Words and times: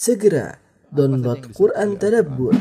Segera 0.00 0.56
download 0.88 1.52
Quran 1.52 2.00
Tadabbur, 2.00 2.56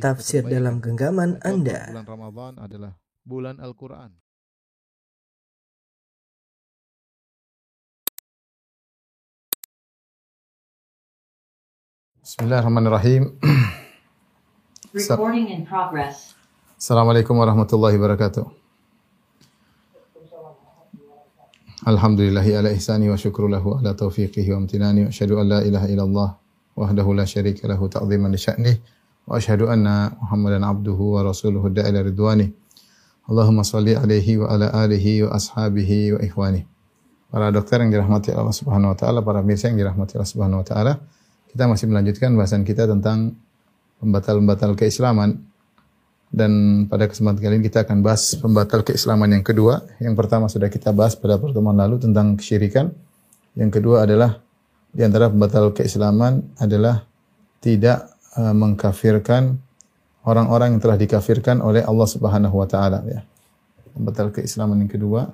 tafsir 0.00 0.40
dalam 0.48 0.80
genggaman 0.80 1.36
Anda. 1.44 1.92
Bulan 1.92 2.08
Ramadan 2.08 2.52
adalah 2.56 2.92
bulan 3.20 3.60
Al-Quran. 3.60 4.16
Bismillahirrahmanirrahim. 12.24 13.36
Recording 14.96 15.52
in 15.52 15.68
progress. 15.68 16.32
Assalamualaikum 16.80 17.36
warahmatullahi 17.36 18.00
wabarakatuh. 18.00 18.67
Alhamdulillahi 21.88 22.52
ala 22.52 22.68
ihsani 22.68 23.08
wa 23.08 23.16
syukru 23.16 23.48
lahu 23.48 23.80
ala 23.80 23.96
taufiqihi 23.96 24.52
wa 24.52 24.60
amtinani 24.60 25.02
wa 25.02 25.08
asyhadu 25.08 25.40
an 25.40 25.48
la 25.48 25.64
ilaha 25.64 25.88
illallah 25.88 26.28
wahdahu 26.76 27.16
la 27.16 27.24
syarika 27.24 27.64
lahu 27.64 27.88
ta'ziman 27.88 28.28
li 28.28 28.36
sya'nih 28.36 28.76
wa 29.24 29.40
asyhadu 29.40 29.72
anna 29.72 30.12
Muhammadan 30.20 30.68
abduhu 30.68 31.16
wa 31.16 31.24
rasuluhu 31.24 31.72
da'ila 31.72 32.04
ridwani. 32.04 32.52
Allahumma 33.24 33.64
salli 33.64 33.96
alaihi 33.96 34.36
wa 34.36 34.52
ala 34.52 34.68
alihi 34.84 35.24
wa 35.24 35.32
ashabihi 35.32 36.12
wa 36.12 36.20
ikhwani. 36.20 36.68
Para 37.32 37.48
dokter 37.48 37.80
yang 37.80 37.88
dirahmati 37.88 38.36
Allah 38.36 38.52
Subhanahu 38.52 38.92
wa 38.92 38.96
taala, 39.00 39.24
para 39.24 39.40
pemirsa 39.40 39.72
yang 39.72 39.80
dirahmati 39.80 40.20
Allah 40.20 40.28
Subhanahu 40.28 40.60
wa 40.60 40.66
taala, 40.68 40.92
kita 41.48 41.64
masih 41.72 41.88
melanjutkan 41.88 42.36
bahasan 42.36 42.68
kita 42.68 42.84
tentang 42.84 43.32
pembatal-pembatal 44.04 44.76
keislaman 44.76 45.40
dan 46.28 46.84
pada 46.92 47.08
kesempatan 47.08 47.40
kali 47.40 47.54
ini 47.56 47.64
kita 47.72 47.88
akan 47.88 48.04
bahas 48.04 48.36
pembatal 48.36 48.84
keislaman 48.84 49.32
yang 49.32 49.44
kedua. 49.44 49.80
Yang 49.96 50.14
pertama 50.16 50.46
sudah 50.52 50.68
kita 50.68 50.92
bahas 50.92 51.16
pada 51.16 51.40
pertemuan 51.40 51.76
lalu 51.76 51.96
tentang 52.04 52.36
kesyirikan. 52.36 52.92
Yang 53.56 53.80
kedua 53.80 54.04
adalah 54.04 54.36
di 54.92 55.02
antara 55.04 55.32
pembatal 55.32 55.72
keislaman 55.72 56.44
adalah 56.60 57.08
tidak 57.64 58.12
eh, 58.36 58.54
mengkafirkan 58.54 59.56
orang-orang 60.28 60.76
yang 60.76 60.82
telah 60.84 61.00
dikafirkan 61.00 61.64
oleh 61.64 61.80
Allah 61.80 62.08
Subhanahu 62.08 62.60
wa 62.60 62.68
taala 62.68 63.00
ya. 63.08 63.24
Pembatal 63.96 64.28
keislaman 64.30 64.84
yang 64.84 64.92
kedua 64.92 65.32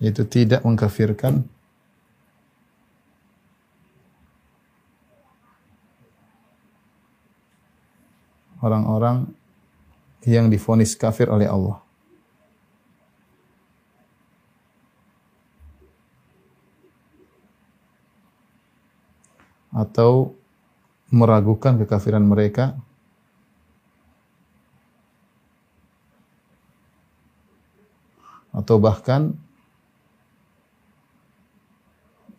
yaitu 0.00 0.24
tidak 0.24 0.64
mengkafirkan 0.64 1.44
orang-orang 8.60 9.28
yang 10.24 10.52
difonis 10.52 10.96
kafir 10.96 11.28
oleh 11.32 11.48
Allah. 11.48 11.80
Atau 19.70 20.34
meragukan 21.10 21.78
kekafiran 21.78 22.22
mereka 22.22 22.78
atau 28.50 28.76
bahkan 28.82 29.34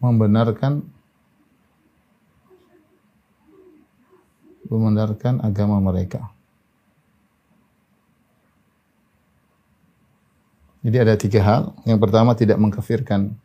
membenarkan 0.03 0.83
membenarkan 4.71 5.43
agama 5.43 5.83
mereka. 5.83 6.31
Jadi 10.81 10.97
ada 10.97 11.13
tiga 11.13 11.41
hal. 11.45 11.61
Yang 11.85 11.99
pertama 12.01 12.33
tidak 12.33 12.57
mengkafirkan 12.57 13.37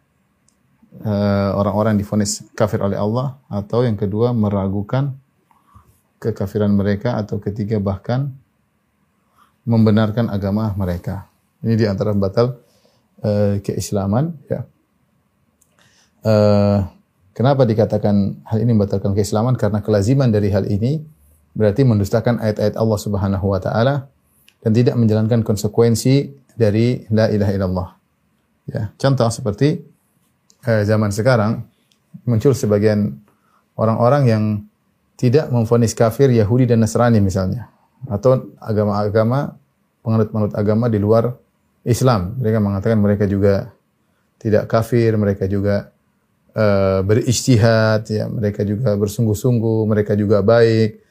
eh, 1.04 1.50
orang-orang 1.52 1.96
yang 1.96 2.02
difonis 2.06 2.46
kafir 2.56 2.80
oleh 2.80 2.96
Allah 2.96 3.36
atau 3.52 3.84
yang 3.84 3.98
kedua 3.98 4.32
meragukan 4.32 5.12
kekafiran 6.16 6.72
mereka 6.72 7.20
atau 7.20 7.36
ketiga 7.36 7.76
bahkan 7.76 8.32
membenarkan 9.68 10.32
agama 10.32 10.72
mereka. 10.78 11.28
Ini 11.60 11.76
di 11.76 11.84
antara 11.84 12.16
batal 12.16 12.56
eh, 13.20 13.60
keislaman 13.60 14.32
ya. 14.48 14.64
Eh, 16.24 16.78
kenapa 17.36 17.68
dikatakan 17.68 18.46
hal 18.48 18.58
ini 18.64 18.72
membatalkan 18.72 19.12
keislaman? 19.12 19.60
Karena 19.60 19.84
kelaziman 19.84 20.32
dari 20.32 20.48
hal 20.48 20.64
ini 20.72 21.15
berarti 21.56 21.88
mendustakan 21.88 22.36
ayat-ayat 22.36 22.76
Allah 22.76 22.98
Subhanahu 23.00 23.46
wa 23.48 23.56
taala 23.56 24.12
dan 24.60 24.70
tidak 24.76 24.94
menjalankan 25.00 25.40
konsekuensi 25.40 26.28
dari 26.52 27.08
la 27.08 27.32
ilaha 27.32 27.52
illallah. 27.56 27.88
Ya, 28.68 28.92
contoh 29.00 29.32
seperti 29.32 29.80
eh, 30.68 30.82
zaman 30.84 31.08
sekarang 31.08 31.64
muncul 32.28 32.52
sebagian 32.52 33.16
orang-orang 33.80 34.22
yang 34.28 34.44
tidak 35.16 35.48
memfonis 35.48 35.96
kafir 35.96 36.28
Yahudi 36.28 36.68
dan 36.68 36.84
Nasrani 36.84 37.24
misalnya 37.24 37.72
atau 38.04 38.52
agama-agama 38.60 39.56
penganut-penganut 40.04 40.52
agama 40.52 40.86
di 40.92 41.00
luar 41.00 41.32
Islam. 41.82 42.36
Mereka 42.36 42.58
mengatakan 42.60 42.98
mereka 43.00 43.24
juga 43.24 43.72
tidak 44.36 44.68
kafir, 44.68 45.16
mereka 45.16 45.48
juga 45.48 45.88
uh, 46.52 47.00
berijtihad, 47.00 48.04
ya, 48.12 48.28
mereka 48.28 48.62
juga 48.62 48.92
bersungguh-sungguh, 48.94 49.88
mereka 49.88 50.12
juga 50.12 50.44
baik. 50.44 51.05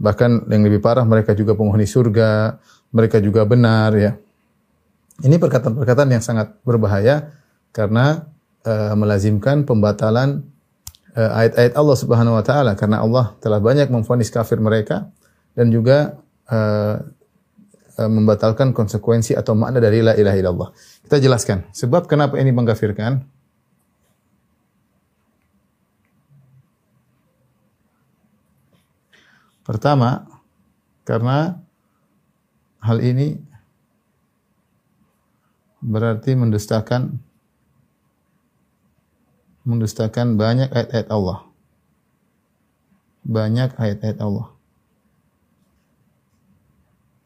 Bahkan 0.00 0.48
yang 0.48 0.64
lebih 0.64 0.80
parah 0.80 1.04
mereka 1.04 1.36
juga 1.36 1.52
penghuni 1.52 1.84
surga, 1.84 2.56
mereka 2.90 3.20
juga 3.20 3.44
benar 3.44 3.92
ya. 3.92 4.16
Ini 5.20 5.36
perkataan-perkataan 5.36 6.08
yang 6.08 6.24
sangat 6.24 6.56
berbahaya 6.64 7.36
karena 7.76 8.24
uh, 8.64 8.96
melazimkan 8.96 9.68
pembatalan 9.68 10.48
uh, 11.12 11.30
ayat-ayat 11.44 11.76
Allah 11.76 11.96
Subhanahu 12.00 12.40
wa 12.40 12.44
taala 12.44 12.72
karena 12.72 13.04
Allah 13.04 13.36
telah 13.44 13.60
banyak 13.60 13.92
memfonis 13.92 14.32
kafir 14.32 14.56
mereka 14.56 15.12
dan 15.52 15.68
juga 15.68 16.16
uh, 16.48 16.96
uh, 18.00 18.10
membatalkan 18.10 18.72
konsekuensi 18.72 19.36
atau 19.36 19.52
makna 19.52 19.84
dari 19.84 20.00
la 20.00 20.16
ilaha 20.16 20.36
illallah. 20.40 20.68
Kita 21.04 21.20
jelaskan 21.20 21.68
sebab 21.76 22.08
kenapa 22.08 22.40
ini 22.40 22.50
mengkafirkan. 22.56 23.39
Pertama, 29.70 30.26
karena 31.06 31.62
hal 32.82 32.98
ini 33.06 33.38
berarti 35.78 36.34
mendustakan 36.34 37.22
mendustakan 39.62 40.34
banyak 40.34 40.74
ayat-ayat 40.74 41.06
Allah. 41.14 41.46
Banyak 43.22 43.78
ayat-ayat 43.78 44.18
Allah. 44.18 44.50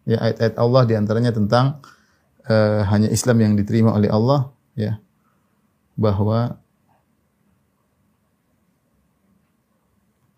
Ya 0.04 0.20
ayat-ayat 0.20 0.60
Allah 0.60 0.82
di 0.84 0.94
antaranya 1.00 1.32
tentang 1.32 1.80
uh, 2.44 2.84
hanya 2.92 3.08
Islam 3.08 3.40
yang 3.40 3.52
diterima 3.56 3.96
oleh 3.96 4.12
Allah, 4.12 4.52
ya 4.76 5.00
bahwa 5.96 6.60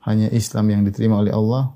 hanya 0.07 0.31
Islam 0.31 0.71
yang 0.71 0.87
diterima 0.87 1.19
oleh 1.19 1.35
Allah 1.35 1.76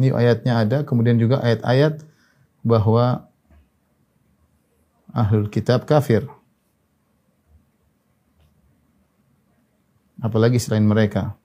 Ini 0.00 0.16
ayatnya 0.16 0.64
ada, 0.64 0.80
kemudian 0.80 1.20
juga 1.20 1.44
ayat-ayat 1.44 2.00
bahwa 2.64 3.28
ahlul 5.12 5.52
kitab 5.52 5.84
kafir. 5.84 6.24
Apalagi 10.24 10.56
selain 10.56 10.88
mereka. 10.88 11.36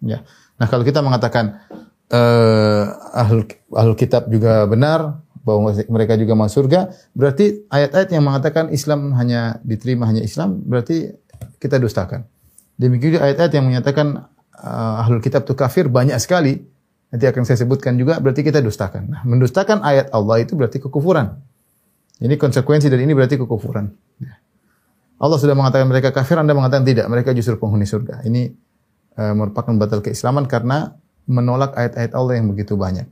Ya. 0.00 0.24
Nah, 0.56 0.64
kalau 0.72 0.88
kita 0.88 1.04
mengatakan 1.04 1.60
uh, 2.08 2.96
ahlul, 3.12 3.44
ahlul 3.76 3.98
kitab 4.00 4.32
juga 4.32 4.64
benar, 4.64 5.20
bahwa 5.44 5.68
mereka 5.92 6.16
juga 6.16 6.32
masuk 6.32 6.64
surga, 6.64 6.92
berarti 7.12 7.68
ayat-ayat 7.68 8.08
yang 8.08 8.24
mengatakan 8.24 8.72
Islam 8.72 9.12
hanya 9.20 9.60
diterima 9.64 10.08
hanya 10.08 10.24
Islam, 10.24 10.64
berarti 10.64 11.12
kita 11.60 11.76
dustakan. 11.76 12.24
Demikian 12.78 13.18
juga 13.18 13.26
ayat-ayat 13.26 13.52
yang 13.58 13.66
menyatakan 13.66 14.30
uh, 14.54 15.02
ahlul 15.02 15.18
kitab 15.18 15.42
itu 15.42 15.58
kafir 15.58 15.90
banyak 15.90 16.14
sekali. 16.22 16.62
Nanti 17.08 17.24
akan 17.24 17.42
saya 17.42 17.58
sebutkan 17.64 17.98
juga 17.98 18.22
berarti 18.22 18.46
kita 18.46 18.62
dustakan. 18.62 19.02
Nah, 19.10 19.20
mendustakan 19.26 19.82
ayat 19.82 20.14
Allah 20.14 20.44
itu 20.44 20.54
berarti 20.54 20.78
kekufuran. 20.78 21.34
Ini 22.22 22.34
konsekuensi 22.38 22.86
dari 22.86 23.02
ini 23.08 23.16
berarti 23.18 23.34
kekufuran. 23.34 23.90
Allah 25.18 25.38
sudah 25.38 25.58
mengatakan 25.58 25.90
mereka 25.90 26.14
kafir, 26.14 26.38
Anda 26.38 26.54
mengatakan 26.54 26.86
tidak, 26.86 27.10
mereka 27.10 27.34
justru 27.34 27.58
penghuni 27.58 27.88
surga. 27.88 28.22
Ini 28.22 28.54
uh, 29.18 29.34
merupakan 29.34 29.74
batal 29.74 29.98
keislaman 29.98 30.46
karena 30.46 30.94
menolak 31.26 31.74
ayat-ayat 31.74 32.14
Allah 32.14 32.38
yang 32.38 32.46
begitu 32.46 32.78
banyak. 32.78 33.10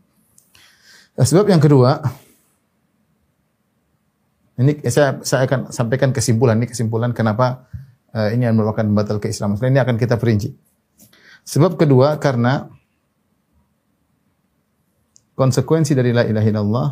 Nah, 1.17 1.27
sebab 1.27 1.51
yang 1.51 1.59
kedua, 1.59 2.05
ini 4.57 4.81
saya 4.89 5.21
saya 5.21 5.45
akan 5.45 5.73
sampaikan 5.73 6.13
kesimpulan 6.17 6.57
ini 6.57 6.69
kesimpulan 6.69 7.13
kenapa 7.13 7.69
uh, 8.15 8.29
ini 8.31 8.47
merupakan 8.53 8.85
batal 8.93 9.19
keislaman. 9.19 9.59
Ini 9.59 9.83
akan 9.83 9.97
kita 9.97 10.21
perinci. 10.21 10.53
Sebab 11.47 11.79
kedua 11.79 12.19
karena 12.19 12.67
konsekuensi 15.39 15.95
dari 15.95 16.11
la 16.11 16.27
ilaha 16.27 16.47
illallah 16.51 16.89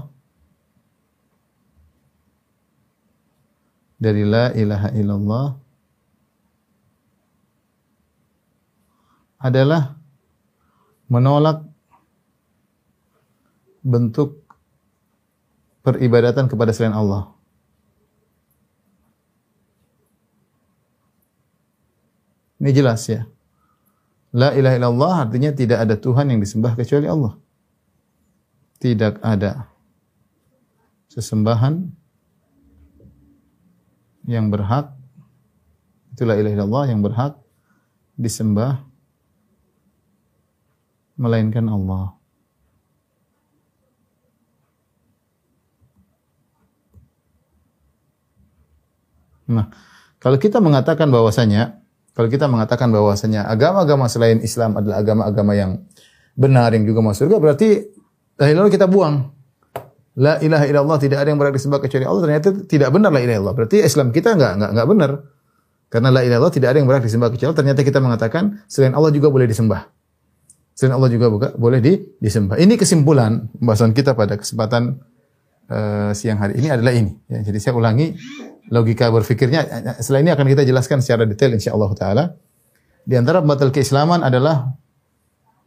dari 3.98 4.22
la 4.22 4.52
ilaha 4.54 4.88
illallah 4.94 5.46
adalah 9.44 9.96
menolak 11.10 11.64
bentuk 13.84 14.40
peribadatan 15.84 16.48
kepada 16.48 16.72
selain 16.72 16.96
Allah. 16.96 17.33
Ini 22.64 22.72
jelas 22.72 23.04
ya. 23.12 23.28
La 24.32 24.56
ilaha 24.56 24.80
illallah 24.80 25.14
artinya 25.28 25.52
tidak 25.52 25.84
ada 25.84 26.00
Tuhan 26.00 26.32
yang 26.32 26.40
disembah 26.40 26.72
kecuali 26.72 27.04
Allah. 27.04 27.36
Tidak 28.80 29.20
ada 29.20 29.68
sesembahan 31.12 31.92
yang 34.24 34.48
berhak 34.48 34.96
itulah 36.16 36.40
ilaha 36.40 36.56
illallah 36.56 36.84
yang 36.88 37.04
berhak 37.04 37.36
disembah 38.16 38.80
melainkan 41.20 41.68
Allah. 41.68 42.16
Nah, 49.52 49.68
kalau 50.16 50.40
kita 50.40 50.64
mengatakan 50.64 51.12
bahwasanya 51.12 51.83
kalau 52.14 52.30
kita 52.30 52.46
mengatakan 52.46 52.94
bahwasanya 52.94 53.50
agama-agama 53.50 54.06
selain 54.06 54.38
Islam 54.38 54.78
adalah 54.78 55.02
agama-agama 55.02 55.52
yang 55.58 55.82
benar 56.38 56.70
yang 56.70 56.86
juga 56.86 57.02
masuk 57.02 57.26
surga 57.26 57.36
berarti 57.42 57.68
lalu 58.38 58.70
kita 58.70 58.86
buang. 58.86 59.34
La 60.14 60.38
ilaha 60.38 60.62
illallah 60.70 60.98
tidak 61.02 61.26
ada 61.26 61.28
yang 61.34 61.42
berhak 61.42 61.58
disembah 61.58 61.82
kecuali 61.82 62.06
Allah 62.06 62.22
ternyata 62.22 62.48
tidak 62.70 62.94
benar 62.94 63.10
la 63.10 63.18
ilaha 63.18 63.34
illallah. 63.34 63.56
Berarti 63.58 63.82
Islam 63.82 64.14
kita 64.14 64.38
enggak 64.38 64.62
enggak 64.62 64.70
enggak 64.70 64.86
benar. 64.86 65.10
Karena 65.90 66.08
la 66.14 66.20
ilaha 66.22 66.38
illallah 66.38 66.54
tidak 66.54 66.68
ada 66.70 66.78
yang 66.78 66.88
berhak 66.90 67.02
disembah 67.02 67.28
kecuali 67.34 67.50
Allah. 67.50 67.60
Ternyata 67.66 67.80
kita 67.82 67.98
mengatakan 67.98 68.44
selain 68.70 68.94
Allah 68.94 69.10
juga 69.10 69.34
boleh 69.34 69.50
disembah. 69.50 69.90
Selain 70.74 70.94
Allah 70.94 71.10
juga 71.10 71.30
buka, 71.30 71.48
boleh 71.54 71.78
di, 71.78 71.98
disembah. 72.18 72.58
Ini 72.58 72.74
kesimpulan 72.74 73.46
pembahasan 73.58 73.94
kita 73.94 74.14
pada 74.18 74.34
kesempatan 74.34 75.02
uh, 75.70 76.10
siang 76.14 76.38
hari 76.42 76.58
ini 76.62 76.70
adalah 76.70 76.94
ini. 76.94 77.14
Ya, 77.30 77.46
jadi 77.46 77.58
saya 77.62 77.74
ulangi 77.78 78.14
logika 78.72 79.08
berfikirnya. 79.12 79.64
Setelah 80.00 80.20
ini 80.24 80.30
akan 80.32 80.46
kita 80.48 80.62
jelaskan 80.64 81.04
secara 81.04 81.28
detail 81.28 81.52
insya 81.52 81.76
Allah 81.76 81.90
taala. 81.96 82.24
Di 83.04 83.16
antara 83.20 83.44
batal 83.44 83.68
keislaman 83.68 84.24
adalah 84.24 84.72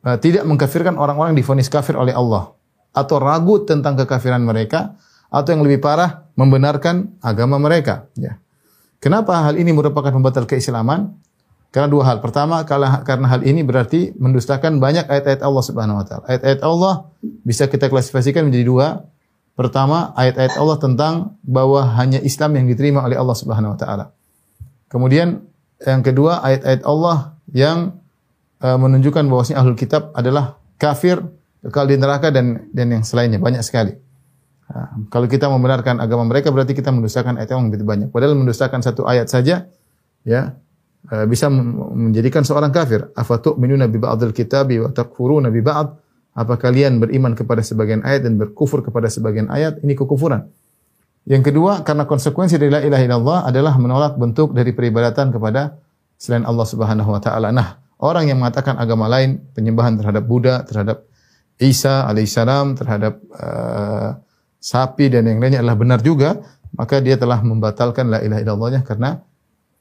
uh, 0.01 0.17
tidak 0.17 0.47
mengkafirkan 0.49 0.97
orang-orang 0.97 1.37
difonis 1.37 1.69
kafir 1.69 1.93
oleh 1.93 2.13
Allah 2.13 2.57
atau 2.97 3.21
ragu 3.21 3.61
tentang 3.61 3.93
kekafiran 3.93 4.41
mereka 4.41 4.97
atau 5.29 5.53
yang 5.53 5.61
lebih 5.61 5.83
parah 5.83 6.25
membenarkan 6.33 7.19
agama 7.21 7.61
mereka. 7.61 8.09
Ya. 8.17 8.41
Kenapa 8.97 9.45
hal 9.45 9.61
ini 9.61 9.69
merupakan 9.69 10.09
pembatal 10.09 10.49
keislaman? 10.49 11.13
Karena 11.69 11.91
dua 11.91 12.03
hal. 12.09 12.17
Pertama, 12.23 12.63
karena 12.65 13.27
hal 13.29 13.45
ini 13.45 13.61
berarti 13.61 14.15
mendustakan 14.17 14.81
banyak 14.81 15.05
ayat-ayat 15.05 15.45
Allah 15.45 15.63
Subhanahu 15.63 16.01
wa 16.01 16.05
taala. 16.07 16.23
Ayat-ayat 16.25 16.61
Allah 16.65 17.11
bisa 17.21 17.69
kita 17.69 17.91
klasifikasikan 17.91 18.47
menjadi 18.47 18.65
dua. 18.65 18.87
Pertama, 19.57 20.13
ayat-ayat 20.13 20.53
Allah 20.61 20.77
tentang 20.77 21.13
bahwa 21.41 21.81
hanya 21.97 22.21
Islam 22.21 22.61
yang 22.61 22.65
diterima 22.69 23.01
oleh 23.01 23.17
Allah 23.17 23.33
Subhanahu 23.33 23.73
wa 23.73 23.79
taala. 23.79 24.05
Kemudian 24.85 25.41
yang 25.81 26.05
kedua, 26.05 26.45
ayat-ayat 26.45 26.85
Allah 26.85 27.33
yang 27.49 27.97
uh, 28.61 28.77
menunjukkan 28.77 29.25
bahwasanya 29.25 29.65
ahlul 29.65 29.73
kitab 29.73 30.13
adalah 30.13 30.61
kafir, 30.77 31.25
kekal 31.65 31.89
di 31.89 31.97
neraka 31.97 32.29
dan 32.29 32.69
dan 32.69 32.93
yang 32.93 33.01
selainnya 33.01 33.41
banyak 33.41 33.65
sekali. 33.65 33.97
Nah, 34.69 35.09
kalau 35.09 35.25
kita 35.25 35.49
membenarkan 35.49 35.97
agama 35.97 36.29
mereka 36.29 36.53
berarti 36.53 36.77
kita 36.77 36.93
mendustakan 36.93 37.41
ayat 37.41 37.49
yang 37.49 37.73
begitu 37.73 37.81
banyak. 37.81 38.13
Padahal 38.13 38.37
mendustakan 38.37 38.85
satu 38.85 39.09
ayat 39.09 39.25
saja 39.25 39.65
ya 40.21 40.53
Eh, 41.07 41.23
bisa 41.23 41.47
menjadikan 41.47 42.43
seorang 42.43 42.67
kafir. 42.67 42.99
Afatu'minuna 43.15 43.87
bi 43.87 43.95
ba'dil 43.95 44.35
kitabi 44.35 44.83
wa 44.83 44.91
takfuruna 44.91 45.47
bi 45.47 45.63
ba'd? 45.63 45.87
Apa 46.37 46.61
kalian 46.61 47.01
beriman 47.01 47.33
kepada 47.33 47.65
sebagian 47.65 48.05
ayat 48.05 48.29
dan 48.29 48.37
berkufur 48.37 48.85
kepada 48.85 49.09
sebagian 49.09 49.49
ayat? 49.49 49.81
Ini 49.81 49.97
kekufuran. 49.97 50.45
Yang 51.25 51.51
kedua, 51.51 51.81
karena 51.81 52.05
konsekuensi 52.05 52.61
dari 52.61 52.69
la 52.69 52.81
ilaha 52.85 53.03
illallah 53.03 53.39
adalah 53.49 53.73
menolak 53.81 54.15
bentuk 54.21 54.53
dari 54.53 54.69
peribadatan 54.71 55.33
kepada 55.33 55.81
selain 56.15 56.45
Allah 56.45 56.67
Subhanahu 56.69 57.09
wa 57.09 57.19
taala. 57.19 57.49
Nah, 57.49 57.81
orang 57.99 58.29
yang 58.29 58.37
mengatakan 58.37 58.77
agama 58.77 59.09
lain, 59.09 59.41
penyembahan 59.57 59.97
terhadap 59.97 60.23
Buddha, 60.23 60.61
terhadap 60.61 61.09
Isa 61.57 62.05
alaihissalam, 62.05 62.77
terhadap 62.77 63.17
uh, 63.33 64.13
sapi 64.61 65.09
dan 65.09 65.25
yang 65.25 65.41
lainnya 65.41 65.65
adalah 65.65 65.75
benar 65.75 65.99
juga, 66.05 66.37
maka 66.77 67.01
dia 67.01 67.17
telah 67.17 67.41
membatalkan 67.41 68.13
la 68.13 68.21
ilaha 68.21 68.39
illallahnya 68.45 68.85
karena 68.85 69.25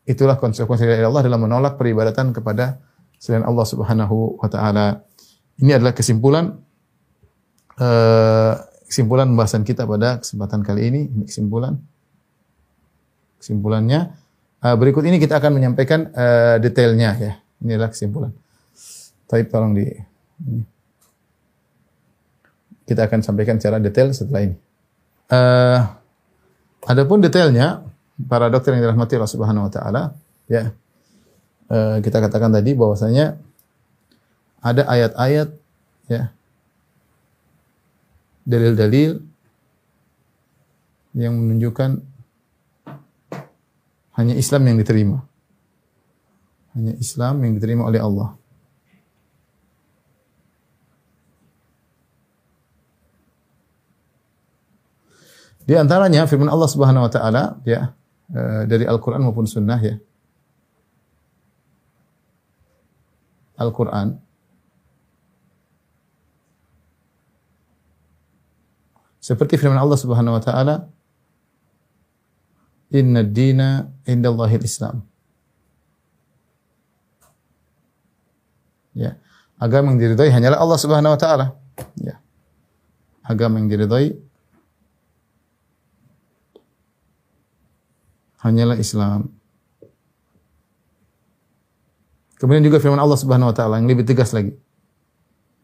Itulah 0.06 0.38
konsekuensi 0.38 0.86
dari 0.86 1.02
Allah 1.02 1.26
dalam 1.26 1.42
menolak 1.42 1.74
peribadatan 1.74 2.30
kepada 2.30 2.78
selain 3.18 3.42
Allah 3.42 3.66
Subhanahu 3.66 4.38
wa 4.38 4.46
taala. 4.46 5.02
Ini 5.56 5.80
adalah 5.80 5.96
kesimpulan 5.96 6.52
uh, 7.80 8.54
kesimpulan 8.86 9.26
pembahasan 9.32 9.64
kita 9.64 9.88
pada 9.88 10.20
kesempatan 10.20 10.60
kali 10.60 10.82
ini. 10.88 11.00
Ini 11.08 11.24
kesimpulan. 11.26 11.80
Kesimpulannya 13.40 14.12
uh, 14.64 14.76
berikut 14.76 15.04
ini 15.08 15.16
kita 15.16 15.40
akan 15.40 15.56
menyampaikan 15.56 16.12
uh, 16.12 16.56
detailnya 16.60 17.10
ya. 17.16 17.32
Ini 17.64 17.80
adalah 17.80 17.90
kesimpulan. 17.92 18.32
Tapi 19.26 19.42
tolong 19.48 19.72
di 19.74 19.84
ini. 20.44 20.62
Kita 22.86 23.10
akan 23.10 23.18
sampaikan 23.24 23.58
secara 23.58 23.82
detail 23.82 24.14
setelah 24.14 24.46
ini. 24.46 24.56
Uh, 25.26 25.82
adapun 26.86 27.18
detailnya 27.18 27.82
para 28.24 28.48
dokter 28.48 28.72
yang 28.72 28.88
dirahmati 28.88 29.18
Allah 29.18 29.32
Subhanahu 29.32 29.68
wa 29.68 29.72
taala, 29.72 30.02
ya. 30.48 30.72
E, 31.68 32.00
kita 32.00 32.22
katakan 32.24 32.48
tadi 32.48 32.72
bahwasanya 32.72 33.36
ada 34.66 34.82
ayat-ayat 34.90 35.48
ya 36.10 36.34
dalil-dalil 38.42 39.22
yang 41.14 41.34
menunjukkan 41.38 42.02
hanya 44.18 44.34
Islam 44.34 44.62
yang 44.66 44.76
diterima. 44.82 45.22
Hanya 46.74 46.98
Islam 46.98 47.40
yang 47.46 47.52
diterima 47.56 47.86
oleh 47.86 48.00
Allah. 48.02 48.34
Di 55.66 55.74
antaranya 55.74 56.28
firman 56.30 56.50
Allah 56.50 56.70
Subhanahu 56.70 57.06
wa 57.06 57.12
taala 57.12 57.58
ya 57.66 57.96
Eh, 58.26 58.62
dari 58.66 58.82
Al-Quran 58.82 59.22
maupun 59.22 59.46
Sunnah 59.46 59.78
ya. 59.78 59.94
Al-Quran 63.54 64.18
seperti 69.26 69.58
firman 69.58 69.82
Allah 69.82 69.98
Subhanahu 69.98 70.38
wa 70.38 70.42
taala 70.46 70.86
Inna 72.94 73.26
dina 73.26 73.90
indallahil 74.06 74.62
Islam. 74.62 75.02
Ya. 78.94 79.18
Agama 79.58 79.90
yang 79.90 79.98
diridhai 79.98 80.30
hanyalah 80.30 80.62
Allah 80.62 80.78
Subhanahu 80.78 81.18
wa 81.18 81.20
taala. 81.20 81.46
Ya. 81.98 82.22
Agama 83.26 83.58
yang 83.58 83.66
diridhai 83.66 84.14
hanyalah 88.46 88.78
Islam. 88.78 89.34
Kemudian 92.38 92.62
juga 92.62 92.78
firman 92.78 93.02
Allah 93.02 93.18
Subhanahu 93.18 93.50
wa 93.50 93.56
taala 93.56 93.82
yang 93.82 93.90
lebih 93.90 94.06
tegas 94.06 94.30
lagi. 94.30 94.54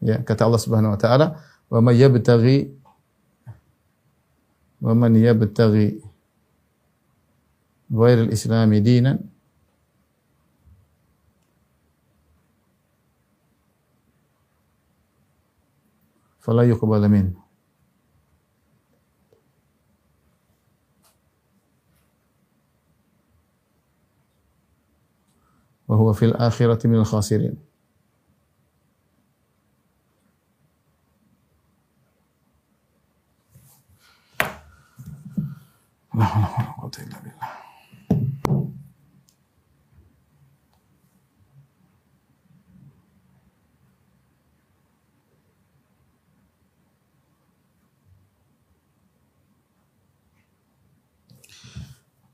Ya, 0.03 0.19
kata 0.19 0.43
Allah 0.43 0.59
Subhanahu 0.59 0.91
wa 0.91 0.99
taala, 0.99 1.39
"Wa 1.71 1.79
may 1.79 1.95
yabtaghi 1.95 2.82
wa 4.83 4.91
man 4.91 5.15
yabtaghi 5.15 6.03
ghair 7.87 8.19
al-islam 8.27 8.71
dinan 8.83 9.17
fala 16.43 16.67
yuqbal 16.67 17.07
minhu." 17.07 17.39
wa 25.87 25.95
huwa 25.97 26.13
fil 26.13 26.35
akhirati 26.35 26.87
La. 36.13 36.29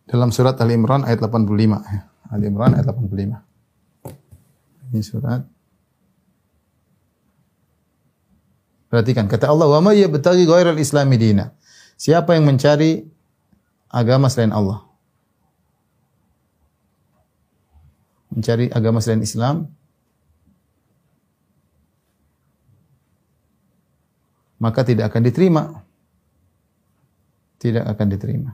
Dalam 0.09 0.33
surat 0.33 0.57
Ali 0.59 0.73
Imran 0.75 1.05
ayat 1.05 1.21
85 1.23 1.79
ya. 1.87 2.01
Ali 2.33 2.51
Imran 2.51 2.75
ayat 2.75 2.91
85. 2.91 3.39
Ini 4.89 5.01
surat 5.05 5.45
Perhatikan 8.89 9.29
kata 9.29 9.53
Allah, 9.53 9.69
"Wa 9.69 9.85
may 9.85 10.01
yabtaghi 10.01 10.49
ghairal 10.49 10.81
islami 10.81 11.21
dina." 11.21 11.53
Siapa 11.93 12.33
yang 12.33 12.49
mencari 12.49 13.05
agama 13.89 14.29
selain 14.29 14.53
Allah? 14.53 14.85
Mencari 18.29 18.69
agama 18.69 19.01
selain 19.01 19.25
Islam, 19.25 19.73
maka 24.61 24.85
tidak 24.85 25.09
akan 25.09 25.23
diterima. 25.25 25.63
Tidak 27.59 27.83
akan 27.83 28.07
diterima. 28.07 28.51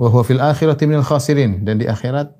Wa 0.00 0.08
huwa 0.08 0.24
fil 0.24 0.40
akhirati 0.40 0.88
minal 0.88 1.04
khasirin 1.04 1.60
dan 1.60 1.76
di 1.76 1.84
akhirat 1.84 2.32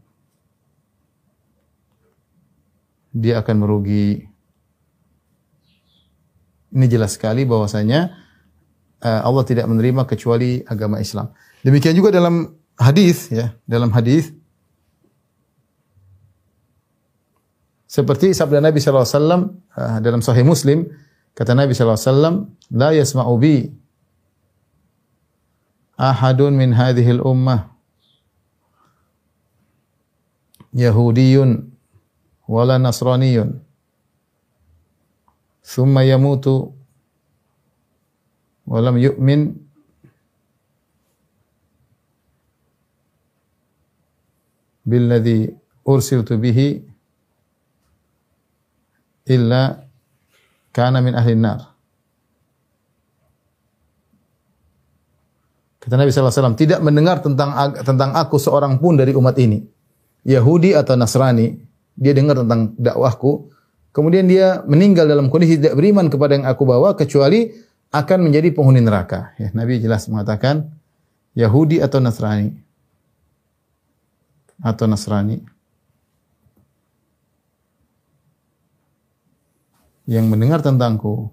dia 3.12 3.44
akan 3.44 3.56
merugi. 3.60 4.24
Ini 6.70 6.86
jelas 6.86 7.18
sekali 7.18 7.42
bahwasanya 7.44 8.14
Allah 9.00 9.44
tidak 9.48 9.64
menerima 9.64 10.04
kecuali 10.04 10.60
agama 10.68 11.00
Islam. 11.00 11.32
Demikian 11.64 11.96
juga 11.96 12.12
dalam 12.12 12.52
hadis 12.76 13.32
ya, 13.32 13.52
dalam 13.64 13.92
hadis 13.92 14.32
seperti 17.90 18.30
sabda 18.30 18.62
Nabi 18.62 18.78
sallallahu 18.78 19.02
alaihi 19.02 19.18
wasallam 19.18 19.42
uh, 19.74 19.98
dalam 19.98 20.20
sahih 20.22 20.46
Muslim 20.46 20.86
kata 21.34 21.58
Nabi 21.58 21.74
sallallahu 21.74 21.98
alaihi 21.98 22.12
wasallam 22.12 22.34
la 22.70 22.88
yasma'u 22.94 23.34
bi 23.34 23.56
ahadun 25.98 26.54
min 26.54 26.70
hadhihi 26.70 27.18
al-ummah 27.18 27.66
Yahudiyun 30.70 31.66
wala 32.46 32.78
nasraniyun 32.78 33.58
thumma 35.66 36.06
yamutu 36.06 36.78
walam 38.70 38.94
yu'min 39.02 39.50
billadhi 44.86 45.50
ursiltu 45.82 46.38
bihi 46.38 46.78
illa 49.26 49.82
kana 50.70 51.02
min 51.02 51.18
ahli 51.18 51.34
nar 51.34 51.66
Kata 55.80 55.96
Nabi 55.96 56.12
SAW, 56.12 56.60
tidak 56.60 56.84
mendengar 56.84 57.24
tentang 57.24 57.56
tentang 57.80 58.12
aku 58.12 58.36
seorang 58.36 58.76
pun 58.76 59.00
dari 59.00 59.16
umat 59.16 59.32
ini. 59.40 59.64
Yahudi 60.28 60.76
atau 60.76 60.92
Nasrani, 60.92 61.56
dia 61.96 62.12
dengar 62.12 62.36
tentang 62.44 62.76
dakwahku, 62.76 63.48
kemudian 63.88 64.28
dia 64.28 64.60
meninggal 64.68 65.08
dalam 65.08 65.32
kondisi 65.32 65.56
tidak 65.56 65.80
beriman 65.80 66.12
kepada 66.12 66.36
yang 66.36 66.44
aku 66.44 66.68
bawa 66.68 66.92
kecuali 66.92 67.48
akan 67.90 68.30
menjadi 68.30 68.54
penghuni 68.54 68.78
neraka. 68.78 69.34
Ya, 69.36 69.50
Nabi 69.50 69.82
jelas 69.82 70.06
mengatakan 70.06 70.70
Yahudi 71.34 71.82
atau 71.82 71.98
Nasrani? 71.98 72.54
Atau 74.62 74.86
Nasrani? 74.86 75.42
Yang 80.10 80.26
mendengar 80.26 80.58
tentangku 80.58 81.30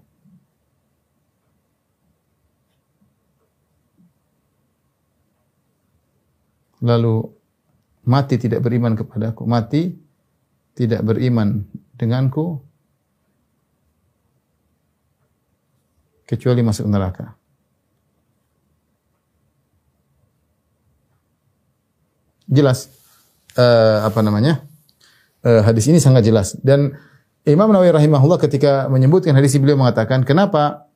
lalu 6.78 7.26
mati 8.06 8.38
tidak 8.38 8.62
beriman 8.62 8.94
kepadaku. 8.94 9.42
Mati 9.50 9.98
tidak 10.78 11.02
beriman 11.02 11.66
denganku 11.98 12.62
kecuali 16.28 16.60
masuk 16.60 16.84
neraka. 16.84 17.32
Jelas 22.44 22.92
uh, 23.56 24.04
apa 24.04 24.20
namanya? 24.20 24.60
Uh, 25.40 25.64
hadis 25.64 25.88
ini 25.88 25.96
sangat 25.96 26.28
jelas 26.28 26.52
dan 26.60 26.92
Imam 27.48 27.72
Nawawi 27.72 27.94
rahimahullah 27.96 28.36
ketika 28.36 28.92
menyebutkan 28.92 29.32
hadis 29.32 29.56
ini 29.56 29.64
beliau 29.64 29.80
mengatakan 29.80 30.20
kenapa 30.20 30.90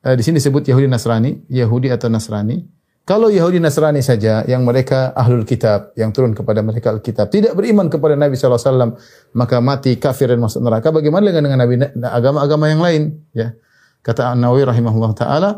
uh, 0.00 0.14
di 0.16 0.22
sini 0.24 0.40
disebut 0.40 0.64
Yahudi 0.64 0.88
Nasrani, 0.88 1.44
Yahudi 1.52 1.92
atau 1.92 2.08
Nasrani? 2.08 2.80
Kalau 3.10 3.26
Yahudi 3.26 3.58
Nasrani 3.58 4.04
saja 4.06 4.46
yang 4.46 4.62
mereka 4.62 5.10
ahlul 5.18 5.42
kitab, 5.42 5.90
yang 5.98 6.14
turun 6.14 6.30
kepada 6.30 6.62
mereka 6.62 6.94
Alkitab, 6.94 7.26
tidak 7.32 7.58
beriman 7.58 7.90
kepada 7.90 8.14
Nabi 8.14 8.38
SAW, 8.38 8.94
maka 9.34 9.58
mati 9.58 9.98
kafir 9.98 10.30
dan 10.30 10.38
masuk 10.38 10.62
neraka. 10.62 10.94
Bagaimana 10.94 11.34
dengan 11.34 11.58
agama-agama 12.06 12.70
yang 12.70 12.78
lain? 12.78 13.02
Ya. 13.34 13.58
Kata 14.00 14.32
An-Nawawi 14.32 14.64
rahimahullah 14.64 15.12
taala, 15.12 15.50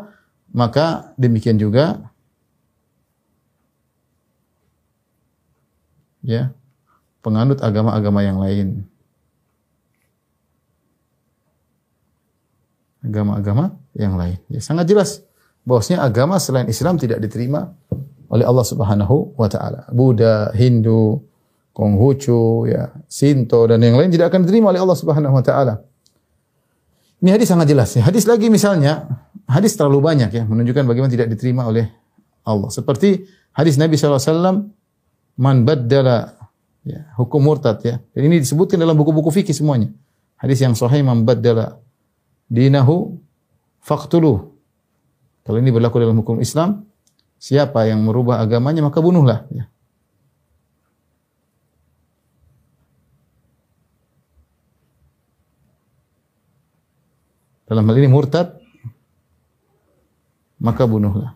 maka 0.50 1.14
demikian 1.14 1.56
juga 1.56 2.12
ya, 6.22 6.50
penganut 7.22 7.62
agama-agama 7.62 8.20
yang 8.22 8.38
lain. 8.42 8.86
Agama-agama 13.02 13.74
yang 13.98 14.14
lain. 14.14 14.38
Ya, 14.46 14.62
sangat 14.62 14.86
jelas 14.86 15.26
bahwasanya 15.66 16.06
agama 16.06 16.38
selain 16.38 16.70
Islam 16.70 16.98
tidak 16.98 17.18
diterima 17.18 17.74
oleh 18.30 18.46
Allah 18.46 18.66
Subhanahu 18.66 19.34
wa 19.34 19.48
taala. 19.50 19.86
Buddha, 19.90 20.54
Hindu, 20.54 21.20
Konghucu, 21.74 22.70
ya, 22.70 22.94
Sinto 23.10 23.66
dan 23.66 23.82
yang 23.82 23.98
lain 23.98 24.10
tidak 24.10 24.30
akan 24.34 24.46
diterima 24.46 24.70
oleh 24.70 24.80
Allah 24.80 24.98
Subhanahu 24.98 25.34
wa 25.34 25.44
taala. 25.44 25.74
Ini 27.22 27.30
hadis 27.38 27.48
sangat 27.48 27.70
jelas 27.70 27.94
ya. 27.94 28.02
Hadis 28.02 28.26
lagi 28.26 28.50
misalnya, 28.50 29.06
hadis 29.46 29.78
terlalu 29.78 30.02
banyak 30.02 30.30
ya 30.34 30.42
menunjukkan 30.42 30.82
bagaimana 30.82 31.10
tidak 31.14 31.30
diterima 31.30 31.70
oleh 31.70 31.86
Allah. 32.42 32.68
Seperti 32.74 33.22
hadis 33.54 33.78
Nabi 33.78 33.94
SAW, 33.94 34.66
man 35.38 35.56
baddala 35.62 36.34
ya, 36.82 37.06
hukum 37.14 37.38
murtad 37.38 37.78
ya. 37.86 38.02
Dan 38.10 38.26
ini 38.26 38.42
disebutkan 38.42 38.76
dalam 38.76 38.98
buku-buku 38.98 39.30
fikih 39.30 39.54
semuanya. 39.54 39.94
Hadis 40.34 40.58
yang 40.58 40.74
sahih 40.74 41.06
man 41.06 41.22
baddala 41.22 41.78
dinahu 42.50 43.22
faqtuluh 43.78 44.52
kalau 45.42 45.58
ini 45.58 45.74
berlaku 45.74 45.98
dalam 45.98 46.22
hukum 46.22 46.38
Islam, 46.38 46.86
siapa 47.42 47.90
yang 47.90 48.06
merubah 48.06 48.38
agamanya 48.38 48.86
maka 48.86 49.02
bunuhlah. 49.02 49.50
Ya. 49.50 49.66
Dalam 57.72 57.88
hal 57.88 57.96
ini 58.04 58.08
murtad, 58.12 58.60
maka 60.60 60.84
bunuhlah. 60.84 61.32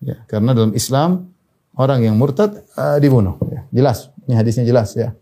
Ya, 0.00 0.24
karena 0.24 0.56
dalam 0.56 0.72
Islam 0.72 1.36
orang 1.76 2.00
yang 2.00 2.16
murtad 2.16 2.64
uh, 2.80 2.96
dibunuh. 2.96 3.36
Ya, 3.52 3.68
jelas, 3.68 4.08
ini 4.24 4.32
hadisnya 4.32 4.64
jelas 4.64 4.96
ya. 4.96 5.12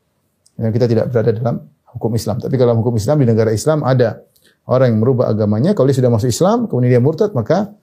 Dan 0.54 0.70
kita 0.70 0.86
tidak 0.86 1.10
berada 1.10 1.34
dalam 1.34 1.66
hukum 1.90 2.14
Islam. 2.14 2.38
Tapi 2.38 2.54
kalau 2.54 2.78
hukum 2.78 2.94
Islam 2.94 3.18
di 3.18 3.26
negara 3.26 3.50
Islam 3.50 3.82
ada 3.82 4.22
orang 4.70 4.94
yang 4.94 5.02
merubah 5.02 5.26
agamanya, 5.26 5.74
kalau 5.74 5.90
dia 5.90 5.98
sudah 5.98 6.14
masuk 6.14 6.30
Islam, 6.30 6.70
kemudian 6.70 6.94
dia 6.94 7.02
murtad, 7.02 7.34
maka 7.34 7.74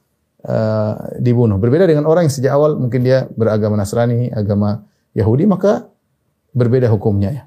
uh, 0.47 1.19
dibunuh. 1.19 1.59
Berbeda 1.59 1.91
dengan 1.91 2.07
orang 2.07 2.31
yang 2.31 2.33
sejak 2.33 2.55
awal 2.55 2.79
mungkin 2.79 3.03
dia 3.03 3.27
beragama 3.35 3.75
Nasrani, 3.75 4.31
agama 4.31 4.87
Yahudi, 5.11 5.43
maka 5.43 5.91
berbeda 6.55 6.87
hukumnya 6.87 7.29
ya. 7.35 7.43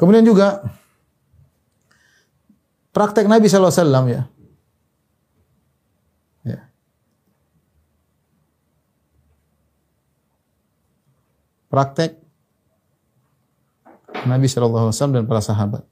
Kemudian 0.00 0.24
juga 0.24 0.64
praktek 2.98 3.30
Nabi 3.30 3.46
SAW 3.46 3.70
ya. 4.10 4.26
ya. 6.42 6.58
Praktek 11.70 12.18
Nabi 14.26 14.50
SAW 14.50 15.14
dan 15.14 15.30
para 15.30 15.38
sahabat. 15.38 15.86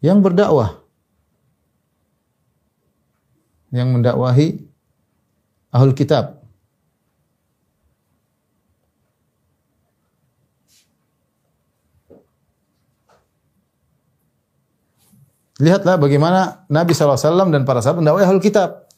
yang 0.00 0.24
berdakwah 0.24 0.80
yang 3.68 3.92
mendakwahi 3.92 4.64
ahul 5.68 5.92
kitab 5.92 6.39
Lihatlah 15.60 16.00
bagaimana 16.00 16.64
Nabi 16.72 16.96
SAW 16.96 17.52
dan 17.52 17.68
para 17.68 17.84
sahabat 17.84 18.00
mendakwahi 18.00 18.24
ahul 18.24 18.40
kitab. 18.40 18.88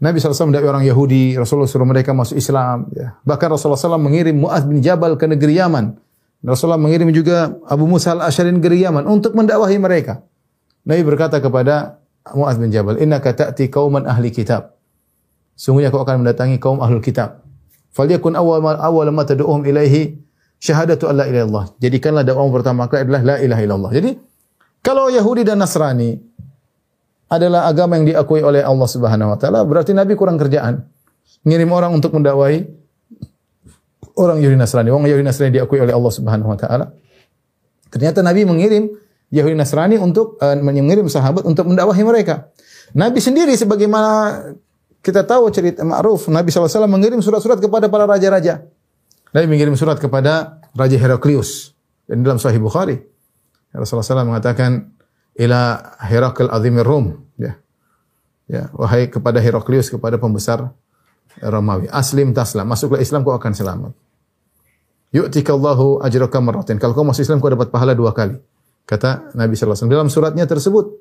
Nabi 0.00 0.20
SAW 0.20 0.52
mendakwahi 0.52 0.70
orang 0.70 0.84
Yahudi, 0.84 1.36
Rasulullah 1.40 1.68
suruh 1.68 1.88
mereka 1.88 2.12
masuk 2.12 2.36
Islam. 2.36 2.88
Ya. 2.92 3.16
Bahkan 3.24 3.48
Rasulullah 3.48 3.80
SAW 3.80 4.00
mengirim 4.00 4.36
Mu'az 4.36 4.68
bin 4.68 4.84
Jabal 4.84 5.16
ke 5.16 5.24
negeri 5.24 5.56
Yaman. 5.56 5.96
Rasulullah 6.40 6.80
mengirim 6.80 7.08
juga 7.12 7.52
Abu 7.68 7.84
Musa 7.84 8.16
al-Asharin 8.16 8.60
ke 8.60 8.68
Yaman 8.72 9.04
untuk 9.08 9.36
mendakwahi 9.36 9.76
mereka. 9.76 10.24
Nabi 10.84 11.04
berkata 11.04 11.40
kepada 11.40 12.00
Muaz 12.32 12.56
bin 12.56 12.72
Jabal, 12.72 13.00
"Innaka 13.00 13.32
ta'ti 13.32 13.68
qauman 13.68 14.08
ahli 14.08 14.32
kitab." 14.32 14.76
Sungguhnya 15.60 15.92
kau 15.92 16.00
akan 16.00 16.24
mendatangi 16.24 16.56
kaum 16.56 16.80
ahlul 16.80 17.04
kitab. 17.04 17.44
Falyakun 17.92 18.32
awwal 18.32 18.64
ma 18.64 18.80
awwal 18.80 19.12
ma 19.12 19.28
tad'uhum 19.28 19.68
ilaihi 19.68 20.16
syahadatu 20.56 21.04
alla. 21.12 21.28
Jadikanlah 21.76 22.24
dakwah 22.24 22.48
pertama 22.48 22.88
kali 22.88 23.04
adalah 23.04 23.20
la 23.20 23.36
ilaha 23.44 23.60
illallah. 23.60 23.92
Jadi 23.92 24.10
kalau 24.80 25.12
Yahudi 25.12 25.44
dan 25.44 25.60
Nasrani 25.60 26.16
adalah 27.30 27.70
agama 27.70 28.00
yang 28.00 28.10
diakui 28.10 28.42
oleh 28.42 28.64
Allah 28.64 28.88
Subhanahu 28.88 29.30
wa 29.30 29.38
taala, 29.38 29.62
berarti 29.62 29.94
Nabi 29.94 30.18
kurang 30.18 30.40
kerjaan. 30.40 30.82
Ngirim 31.46 31.70
orang 31.72 31.94
untuk 31.94 32.12
mendakwahi 32.12 32.68
orang 34.18 34.42
Yahudi 34.42 34.58
Nasrani. 34.58 34.88
Orang 34.90 35.06
Yahudi 35.06 35.24
Nasrani 35.24 35.52
diakui 35.56 35.78
oleh 35.78 35.94
Allah 35.94 36.12
Subhanahu 36.12 36.48
wa 36.52 36.58
taala. 36.58 36.92
Ternyata 37.88 38.20
Nabi 38.20 38.44
mengirim 38.44 38.90
Yahudi 39.30 39.54
Nasrani 39.54 39.96
untuk 39.96 40.36
uh, 40.42 40.58
mengirim 40.58 41.06
sahabat 41.06 41.46
untuk 41.46 41.70
mendakwahi 41.70 42.02
mereka. 42.02 42.50
Nabi 42.92 43.22
sendiri 43.22 43.54
sebagaimana 43.54 44.42
kita 45.00 45.22
tahu 45.24 45.48
cerita 45.54 45.86
ma'ruf 45.86 46.26
Nabi 46.28 46.50
SAW 46.50 46.90
mengirim 46.90 47.22
surat-surat 47.22 47.62
kepada 47.62 47.86
para 47.86 48.04
raja-raja. 48.04 48.66
Nabi 49.30 49.46
mengirim 49.46 49.78
surat 49.78 50.02
kepada 50.02 50.58
Raja 50.74 50.98
Heraklius 50.98 51.72
dan 52.10 52.26
dalam 52.26 52.42
Sahih 52.42 52.58
Bukhari. 52.58 53.09
Rasulullah 53.70 54.24
SAW 54.24 54.30
mengatakan 54.30 54.90
ila 55.38 55.94
Herakl 56.02 56.50
azimir 56.50 56.86
Rum 56.86 57.18
ya. 57.38 57.54
Ya, 58.50 58.66
wahai 58.74 59.06
kepada 59.06 59.38
Heraklius 59.38 59.94
kepada 59.94 60.18
pembesar 60.18 60.74
Romawi, 61.38 61.86
aslim 61.94 62.34
taslam, 62.34 62.66
masuklah 62.66 62.98
Islam 62.98 63.22
kau 63.22 63.30
akan 63.30 63.54
selamat. 63.54 63.94
Yu'tikallahu 65.10 66.02
ajraka 66.02 66.38
marratin. 66.42 66.78
Kalau 66.78 66.94
kau 66.94 67.06
masuk 67.06 67.26
Islam 67.26 67.42
kau 67.42 67.50
dapat 67.50 67.70
pahala 67.70 67.94
dua 67.94 68.14
kali. 68.14 68.38
Kata 68.86 69.34
Nabi 69.38 69.54
SAW. 69.54 69.90
Dalam 69.90 70.10
suratnya 70.10 70.46
tersebut. 70.46 70.98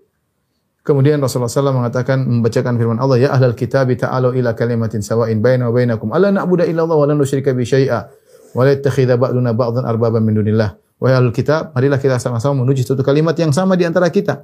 Kemudian 0.82 1.22
Rasulullah 1.22 1.52
SAW 1.52 1.86
mengatakan, 1.86 2.26
membacakan 2.26 2.74
firman 2.78 2.98
Allah, 2.98 3.22
Ya 3.22 3.30
ahlal 3.30 3.54
kitab 3.54 3.94
ta'alu 3.94 4.42
ila 4.42 4.58
kalimatin 4.58 5.06
sawa'in 5.06 5.38
baina 5.38 5.70
wa 5.70 5.74
bainakum. 5.78 6.10
Alla 6.10 6.34
na'budu 6.34 6.66
illa 6.66 6.82
Allah 6.86 6.98
wa 6.98 7.06
la 7.06 7.14
nusyrika 7.14 7.54
bi 7.54 7.62
syai'a. 7.62 8.10
Wa 8.58 8.62
la 8.66 8.74
yattakhidha 8.74 9.14
ba'duna 9.20 9.54
ba'dhan 9.54 9.86
arbaban 9.86 10.26
min 10.26 10.42
dunillah. 10.42 10.74
Wahai 11.00 11.16
ahlul 11.16 11.32
kitab, 11.32 11.72
marilah 11.72 11.96
kita 11.96 12.20
sama-sama 12.20 12.62
menuju 12.64 12.84
satu 12.84 13.00
kalimat 13.02 13.32
yang 13.40 13.56
sama 13.56 13.80
di 13.80 13.88
antara 13.88 14.12
kita. 14.12 14.44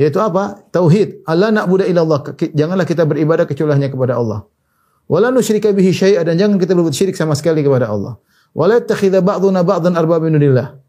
Yaitu 0.00 0.16
apa? 0.24 0.56
Tauhid. 0.72 1.28
Allah 1.28 1.52
na'budu 1.52 1.84
illa 1.84 2.00
Allah. 2.00 2.24
Janganlah 2.32 2.88
kita 2.88 3.04
beribadah 3.04 3.44
kecuali 3.44 3.76
hanya 3.76 3.92
kepada 3.92 4.16
Allah. 4.16 4.48
Wa 5.04 5.20
la 5.20 5.28
nusyrika 5.28 5.68
bihi 5.68 5.92
syai'a 5.92 6.24
dan 6.24 6.40
jangan 6.40 6.56
kita 6.56 6.72
berbuat 6.72 6.96
syirik 6.96 7.12
sama 7.12 7.36
sekali 7.36 7.60
kepada 7.60 7.92
Allah. 7.92 8.16
Wa 8.56 8.64
la 8.64 8.80
yattakhidha 8.80 9.20
ba'duna 9.20 9.60
ba'dhan 9.60 9.92
arbaban 9.92 10.32
min 10.32 10.40
dunillah 10.40 10.80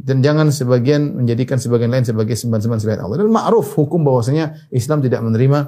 dan 0.00 0.24
jangan 0.24 0.48
sebagian 0.48 1.20
menjadikan 1.20 1.60
sebagian 1.60 1.92
lain 1.92 2.08
sebagai 2.08 2.32
sembahan-sembahan 2.32 2.80
selain 2.80 3.00
Allah. 3.04 3.20
Dan 3.20 3.28
ma'ruf 3.28 3.76
hukum 3.76 4.00
bahwasanya 4.00 4.72
Islam 4.72 5.04
tidak 5.04 5.20
menerima 5.20 5.58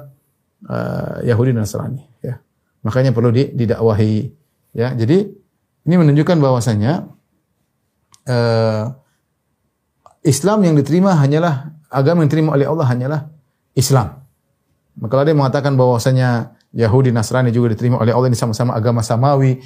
uh, 0.65 1.21
Yahudi 1.21 1.53
dan 1.53 1.61
Nasrani. 1.61 2.01
Ya. 2.25 2.41
Makanya 2.81 3.13
perlu 3.13 3.29
didakwahi. 3.29 4.33
Ya. 4.73 4.97
Jadi 4.97 5.29
ini 5.85 5.95
menunjukkan 6.01 6.41
bahwasanya 6.41 7.05
uh, 8.29 8.93
Islam 10.23 10.59
yang 10.63 10.75
diterima 10.79 11.15
hanyalah 11.19 11.73
agama 11.91 12.23
yang 12.23 12.29
diterima 12.31 12.55
oleh 12.55 12.67
Allah 12.67 12.87
hanyalah 12.87 13.21
Islam. 13.75 14.23
Maka 14.99 15.13
ada 15.25 15.29
yang 15.33 15.41
mengatakan 15.41 15.73
bahwasanya 15.73 16.53
Yahudi 16.73 17.09
Nasrani 17.09 17.49
juga 17.49 17.73
diterima 17.73 18.01
oleh 18.01 18.13
Allah 18.13 18.29
ini 18.29 18.37
sama-sama 18.37 18.77
agama 18.77 19.01
samawi, 19.01 19.59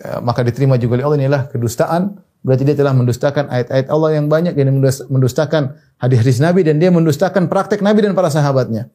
uh, 0.00 0.20
maka 0.24 0.46
diterima 0.46 0.78
juga 0.78 1.00
oleh 1.00 1.04
Allah 1.04 1.18
inilah 1.20 1.42
kedustaan 1.50 2.20
Berarti 2.40 2.64
dia 2.64 2.76
telah 2.76 2.96
mendustakan 2.96 3.52
ayat-ayat 3.52 3.86
Allah 3.92 4.10
yang 4.16 4.26
banyak, 4.32 4.56
dia 4.56 4.64
mendustakan 5.12 5.76
hadis-hadis 6.00 6.40
Nabi 6.40 6.64
dan 6.64 6.80
dia 6.80 6.88
mendustakan 6.88 7.52
praktek 7.52 7.84
Nabi 7.84 8.08
dan 8.08 8.16
para 8.16 8.32
sahabatnya. 8.32 8.88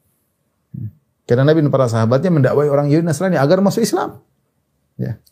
Karena 1.26 1.46
Nabi 1.46 1.62
dan 1.62 1.70
para 1.70 1.86
sahabatnya 1.86 2.30
mendakwai 2.34 2.66
orang 2.66 2.90
Yahudi 2.90 3.06
Nasrani 3.06 3.38
agar 3.38 3.62
masuk 3.62 3.86
Islam. 3.86 4.18
Ya. 4.98 5.22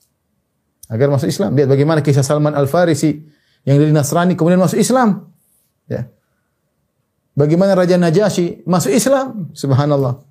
Agar 0.87 1.11
masuk 1.11 1.27
Islam. 1.27 1.59
Lihat 1.59 1.67
bagaimana 1.67 2.07
kisah 2.07 2.23
Salman 2.23 2.55
Al-Farisi 2.55 3.19
yang 3.64 3.81
dari 3.81 3.92
Nasrani 3.92 4.37
kemudian 4.37 4.61
masuk 4.61 4.81
Islam. 4.81 5.33
Ya. 5.88 6.09
Bagaimana 7.35 7.74
Raja 7.74 7.98
Najasyi 7.98 8.62
masuk 8.68 8.92
Islam. 8.92 9.50
Subhanallah. 9.57 10.22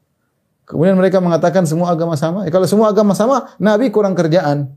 Kemudian 0.64 0.96
mereka 0.96 1.20
mengatakan 1.20 1.68
semua 1.68 1.92
agama 1.92 2.16
sama. 2.16 2.48
Ya, 2.48 2.52
kalau 2.56 2.64
semua 2.70 2.90
agama 2.90 3.12
sama, 3.12 3.52
Nabi 3.60 3.92
kurang 3.92 4.16
kerjaan. 4.16 4.72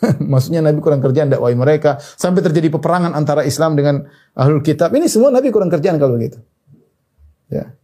Maksudnya 0.32 0.62
Nabi 0.62 0.78
kurang 0.78 1.02
kerjaan 1.02 1.30
dakwai 1.30 1.58
mereka 1.58 1.98
sampai 1.98 2.42
terjadi 2.42 2.70
peperangan 2.70 3.14
antara 3.14 3.42
Islam 3.42 3.74
dengan 3.74 4.06
ahlul 4.38 4.62
kitab. 4.62 4.94
Ini 4.94 5.10
semua 5.10 5.34
Nabi 5.34 5.50
kurang 5.50 5.70
kerjaan 5.70 5.98
kalau 5.98 6.14
begitu. 6.14 6.38
Ya. 7.50 7.74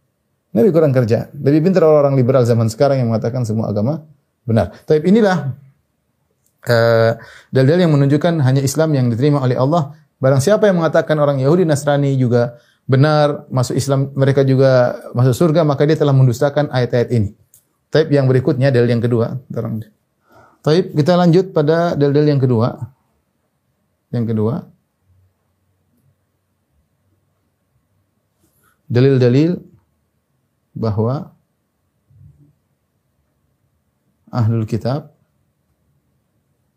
Nabi 0.51 0.69
kurang 0.71 0.95
kerja. 0.95 1.31
Lebih 1.31 1.71
pintar 1.71 1.87
orang-orang 1.87 2.15
liberal 2.19 2.43
zaman 2.43 2.67
sekarang 2.67 3.03
yang 3.03 3.11
mengatakan 3.11 3.43
semua 3.43 3.71
agama 3.71 4.03
benar. 4.43 4.75
Tapi 4.83 5.07
inilah 5.07 5.55
uh, 6.67 7.11
dalil 7.51 7.77
yang 7.79 7.91
menunjukkan 7.91 8.39
hanya 8.43 8.61
Islam 8.63 8.95
yang 8.95 9.07
diterima 9.07 9.43
oleh 9.43 9.55
Allah. 9.55 9.95
Barang 10.21 10.37
siapa 10.37 10.69
yang 10.69 10.77
mengatakan 10.77 11.17
orang 11.17 11.41
Yahudi 11.41 11.65
Nasrani 11.65 12.13
juga 12.13 12.61
benar 12.85 13.49
masuk 13.49 13.73
Islam, 13.73 14.13
mereka 14.13 14.45
juga 14.45 15.01
masuk 15.17 15.33
surga, 15.33 15.65
maka 15.65 15.81
dia 15.89 15.97
telah 15.97 16.13
mendustakan 16.13 16.69
ayat-ayat 16.69 17.09
ini. 17.09 17.33
Tapi 17.89 18.13
yang 18.13 18.29
berikutnya 18.29 18.69
dalil 18.69 18.87
yang 18.87 19.01
kedua. 19.01 19.41
Taib, 20.61 20.93
kita 20.93 21.17
lanjut 21.17 21.49
pada 21.49 21.97
dalil 21.97 22.21
yang 22.21 22.37
kedua. 22.37 22.93
Yang 24.13 24.25
kedua. 24.29 24.55
Dalil-dalil 28.85 29.57
bahwa 30.77 31.33
ahlul 34.29 34.69
kitab 34.69 35.15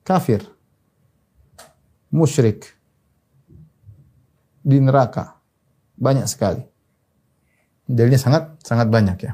kafir, 0.01 0.41
musyrik 2.09 2.75
di 4.65 4.81
neraka. 4.81 5.37
Banyak 5.95 6.27
sekali. 6.27 6.65
Dalilnya 7.85 8.17
sangat 8.17 8.57
sangat 8.65 8.89
banyak 8.89 9.19
ya. 9.21 9.33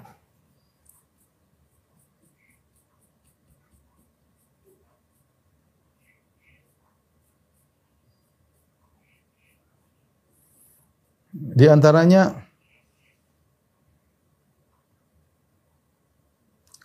Di 11.30 11.66
antaranya 11.70 12.50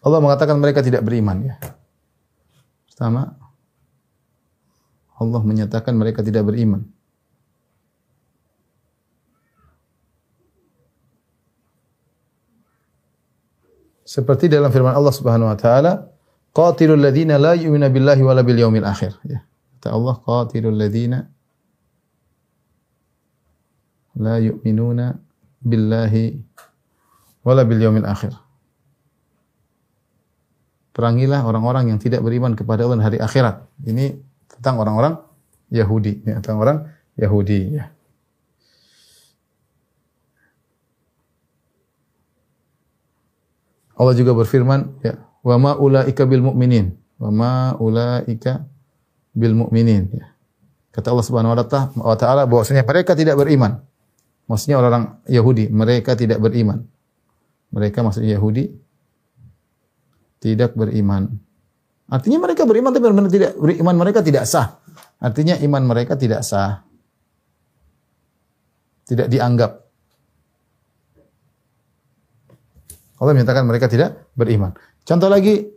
Allah 0.06 0.22
mengatakan 0.22 0.62
mereka 0.62 0.86
tidak 0.86 1.02
beriman 1.02 1.50
ya. 1.50 1.56
Pertama 2.86 3.36
Allah 5.18 5.42
menyatakan 5.44 5.98
mereka 5.98 6.22
tidak 6.22 6.48
beriman. 6.48 6.95
Seperti 14.06 14.46
dalam 14.46 14.70
firman 14.70 14.94
Allah 14.94 15.10
Subhanahu 15.10 15.50
wa 15.50 15.58
taala, 15.58 16.06
qatilul 16.54 17.02
ladzina 17.02 17.42
la 17.42 17.58
yu'minuna 17.58 17.90
billahi 17.90 18.22
wala 18.22 18.46
bil 18.46 18.62
yaumil 18.62 18.86
akhir 18.86 19.18
ya. 19.26 19.42
Kata 19.82 19.98
Allah, 19.98 20.16
qatilul 20.22 20.78
ladzina 20.78 21.26
la 24.22 24.38
yu'minuna 24.38 25.18
billahi 25.66 26.38
wala 27.42 27.66
bil 27.66 27.82
yaumil 27.82 28.06
akhir. 28.06 28.38
Perangilah 30.94 31.42
orang-orang 31.44 31.90
yang 31.92 32.00
tidak 32.00 32.22
beriman 32.22 32.54
kepada 32.54 32.86
Allah 32.86 33.02
dan 33.02 33.06
hari 33.10 33.18
akhirat. 33.20 33.66
Ini 33.84 34.16
tentang 34.48 34.80
orang-orang 34.80 35.18
Yahudi, 35.74 36.24
ya, 36.24 36.40
tentang 36.40 36.62
orang 36.62 36.78
Yahudi 37.18 37.60
ya. 37.74 37.90
Allah 43.96 44.14
juga 44.16 44.36
berfirman, 44.36 45.00
ya, 45.04 45.20
wa 45.44 45.56
ma 45.56 45.72
ulaika 45.80 46.28
bil 46.28 46.44
mu'minin. 46.44 46.96
Wa 47.16 47.32
ma 47.32 47.54
ulaika 47.80 48.68
bil 49.32 49.56
mu'minin, 49.56 50.12
ya. 50.12 50.26
Kata 50.92 51.12
Allah 51.12 51.26
Subhanahu 51.28 51.52
wa 52.00 52.16
taala 52.16 52.48
bahwasanya 52.48 52.88
mereka 52.88 53.20
tidak 53.20 53.36
beriman. 53.36 53.84
Maksudnya 54.48 54.80
orang-orang 54.80 55.20
Yahudi, 55.28 55.68
mereka 55.68 56.16
tidak 56.16 56.40
beriman. 56.40 56.88
Mereka 57.76 58.00
maksudnya 58.00 58.40
Yahudi 58.40 58.72
tidak 60.40 60.72
beriman. 60.78 61.36
Artinya 62.06 62.38
mereka 62.38 62.64
beriman 62.64 62.94
tapi 62.94 63.02
benar-benar 63.02 63.34
tidak 63.34 63.52
beriman 63.58 63.96
mereka 63.98 64.20
tidak 64.22 64.46
sah. 64.46 64.78
Artinya 65.18 65.58
iman 65.58 65.84
mereka 65.84 66.14
tidak 66.16 66.46
sah. 66.46 66.86
Tidak 69.10 69.26
dianggap. 69.26 69.85
Allah 73.16 73.32
menyatakan 73.32 73.64
mereka 73.64 73.88
tidak 73.88 74.28
beriman. 74.36 74.76
Contoh 75.08 75.32
lagi 75.32 75.68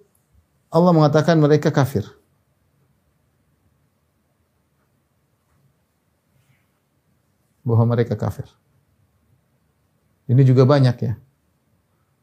Allah 0.69 0.93
mengatakan 0.93 1.39
mereka 1.39 1.71
kafir. 1.73 2.19
bahwa 7.69 7.93
mereka 7.93 8.17
kafir. 8.17 8.49
Ini 10.25 10.41
juga 10.41 10.65
banyak 10.65 10.97
ya. 11.05 11.21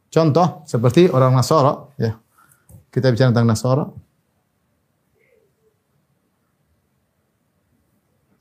Contoh 0.10 0.66
seperti 0.66 1.06
orang 1.14 1.38
Nasara 1.38 1.86
ya. 2.02 2.18
Kita 2.90 3.14
bicara 3.14 3.30
tentang 3.30 3.46
Nasara. 3.46 3.86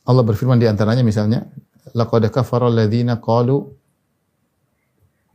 Allah 0.04 0.24
berfirman 0.24 0.60
di 0.60 0.68
antaranya 0.68 1.00
misalnya, 1.00 1.48
laqad 1.96 2.28
kafara 2.28 2.68
alladziina 2.68 3.20
qalu 3.20 3.64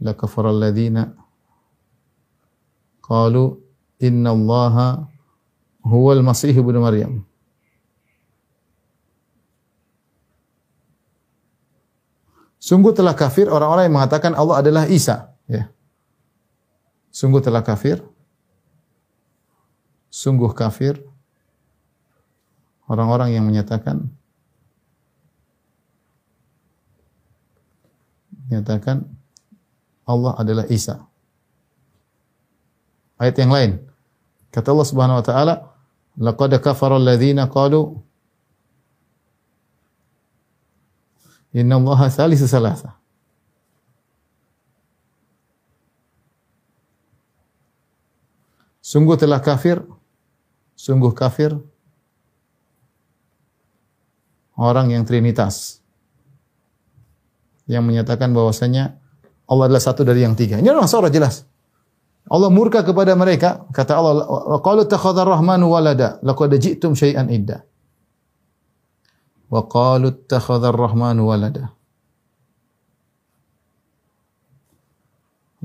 la 0.06 0.13
kafara 0.13 0.54
alladziina 0.54 1.10
qalu 3.10 3.58
inna 3.98 4.30
Allaha 4.38 5.10
huwal 5.82 6.22
masih 6.22 6.54
ibnu 6.54 6.78
Maryam. 6.78 7.26
Sungguh 12.62 12.93
telah 12.93 13.17
kafir 13.17 13.50
orang-orang 13.50 13.89
yang 13.89 13.98
mengatakan 13.98 14.38
Allah 14.38 14.62
adalah 14.62 14.86
Isa, 14.86 15.34
ya. 15.50 15.74
Sungguh 17.10 17.41
telah 17.41 17.65
kafir. 17.65 17.98
Sungguh 20.13 20.54
kafir 20.54 21.02
orang-orang 22.89 23.34
yang 23.34 23.45
menyatakan 23.45 24.10
menyatakan 28.50 29.06
Allah 30.06 30.34
adalah 30.38 30.65
Isa. 30.69 31.09
Ayat 33.19 33.36
yang 33.36 33.51
lain. 33.51 33.71
Kata 34.49 34.71
Allah 34.71 34.88
Subhanahu 34.88 35.19
wa 35.19 35.25
taala, 35.25 35.55
"Laqad 36.15 36.55
kafara 36.63 36.95
alladziina 36.95 37.51
qalu 37.51 37.99
Inna 41.51 41.75
Allah 41.75 41.99
thalithu 42.08 42.47
salasa." 42.47 42.95
Sungguh 48.79 49.19
telah 49.19 49.38
kafir, 49.38 49.86
sungguh 50.73 51.13
kafir 51.13 51.53
orang 54.60 54.91
yang 54.91 55.03
trinitas 55.05 55.79
yang 57.69 57.86
menyatakan 57.86 58.34
bahwasanya 58.34 58.97
Allah 59.45 59.65
adalah 59.69 59.82
satu 59.82 60.01
dari 60.01 60.25
yang 60.25 60.34
tiga. 60.34 60.58
Ini 60.58 60.73
orang 60.73 60.89
Nasara 60.89 61.10
jelas. 61.13 61.48
Allah 62.27 62.49
murka 62.51 62.84
kepada 62.84 63.15
mereka, 63.15 63.63
kata 63.71 63.95
Allah, 63.95 64.27
"Wa 64.27 64.60
qalu 64.60 64.86
takhadha 64.86 65.23
rahmanu 65.23 65.71
walada, 65.71 66.19
laqad 66.21 66.51
ji'tum 66.60 66.93
syai'an 66.93 67.32
idda." 67.32 67.63
Wa 69.49 69.65
qalu 69.65 70.13
takhadha 70.29 70.69
rahmanu 70.69 71.25
walada. 71.25 71.73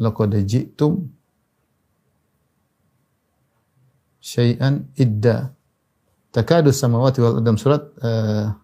Laqad 0.00 0.32
ji'tum 0.40 1.12
syai'an 4.24 4.88
idda. 4.96 5.52
Takadu 6.32 6.72
samawati 6.72 7.20
wal 7.20 7.38
ardh 7.44 7.60
surat 7.60 7.84
uh, 8.00 8.56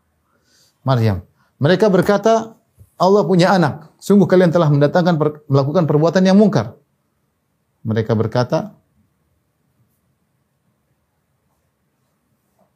Maryam. 0.83 1.21
Mereka 1.61 1.93
berkata, 1.93 2.57
Allah 2.97 3.23
punya 3.29 3.53
anak. 3.53 3.93
Sungguh 4.01 4.25
kalian 4.25 4.49
telah 4.49 4.73
mendatangkan 4.73 5.15
per, 5.21 5.29
melakukan 5.47 5.85
perbuatan 5.85 6.25
yang 6.25 6.41
mungkar. 6.41 6.80
Mereka 7.81 8.13
berkata, 8.13 8.77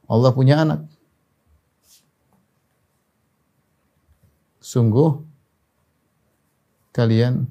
Allah 0.08 0.30
punya 0.32 0.60
anak. 0.60 0.80
Sungguh 4.64 5.20
kalian 6.94 7.46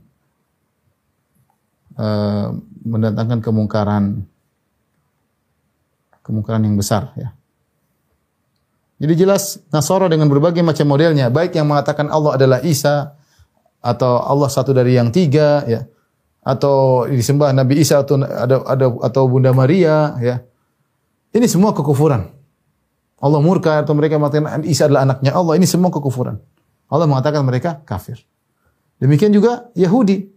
uh, 2.00 2.56
mendatangkan 2.84 3.40
kemungkaran 3.44 4.26
kemungkaran 6.24 6.64
yang 6.64 6.80
besar 6.80 7.12
ya. 7.20 7.36
Jadi 9.04 9.14
jelas 9.20 9.60
Nasara 9.68 10.08
dengan 10.08 10.32
berbagai 10.32 10.64
macam 10.64 10.88
modelnya, 10.88 11.28
baik 11.28 11.60
yang 11.60 11.68
mengatakan 11.68 12.08
Allah 12.08 12.40
adalah 12.40 12.60
Isa 12.64 13.20
atau 13.84 14.24
Allah 14.24 14.48
satu 14.48 14.72
dari 14.72 14.96
yang 14.96 15.12
tiga, 15.12 15.68
ya, 15.68 15.84
atau 16.44 17.08
disembah 17.08 17.56
Nabi 17.56 17.80
Isa 17.80 18.04
atau 18.04 18.20
ada, 18.20 18.62
ada 18.68 18.86
atau 19.02 19.24
Bunda 19.32 19.56
Maria, 19.56 20.16
ya. 20.20 20.44
Ini 21.34 21.48
semua 21.50 21.74
kekufuran. 21.74 22.30
Allah 23.24 23.40
murka 23.40 23.82
atau 23.82 23.96
mereka 23.96 24.20
mengatakan 24.20 24.62
Isa 24.68 24.86
adalah 24.86 25.08
anaknya 25.08 25.32
Allah. 25.34 25.56
Ini 25.58 25.66
semua 25.66 25.90
kekufuran. 25.90 26.38
Allah 26.92 27.08
mengatakan 27.10 27.42
mereka 27.42 27.82
kafir. 27.88 28.22
Demikian 29.00 29.34
juga 29.34 29.72
Yahudi. 29.74 30.30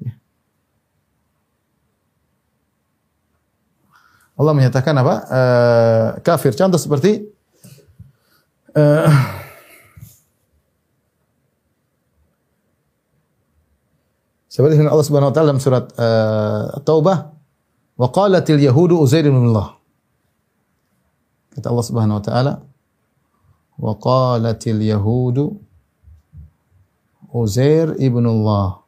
Allah 4.38 4.52
menyatakan 4.56 4.94
apa? 4.96 5.14
Uh, 5.28 6.06
kafir. 6.24 6.54
Contoh 6.56 6.80
seperti 6.80 7.36
Uh, 8.76 9.08
seperti 14.56 14.80
firman 14.80 14.88
Allah 14.88 15.04
Subhanahu 15.04 15.28
wa 15.28 15.34
taala 15.36 15.48
dalam 15.52 15.60
surat 15.60 15.84
uh, 16.00 16.80
Taubah, 16.80 17.28
"Wa 18.00 18.08
qalatil 18.08 18.56
yahudu 18.56 18.96
Uzair 18.96 19.28
bin 19.28 19.52
Allah." 19.52 19.76
Kata 21.52 21.68
Allah 21.68 21.84
Subhanahu 21.84 22.16
wa 22.16 22.24
taala, 22.24 22.52
"Wa 23.76 23.92
qalatil 24.00 24.80
yahudu 24.80 25.60
Uzair 27.36 28.00
ibn 28.00 28.24
Allah." 28.24 28.80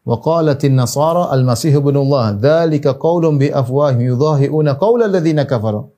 Wa 0.00 0.16
qalatin 0.16 0.80
nasara 0.80 1.28
al-masih 1.28 1.76
ibn 1.76 1.92
Allah. 2.00 2.32
Dzalika 2.32 2.96
qaulun 2.96 3.36
bi 3.36 3.52
afwahihim 3.52 4.16
yudahi'una 4.16 4.80
qaula 4.80 5.12
alladziina 5.12 5.44
kafaru. 5.44 5.92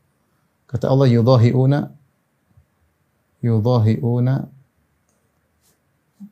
Kata 0.67 0.91
Allah 0.91 1.07
yudahi'una 1.07 1.79
yudahi'una 3.47 4.35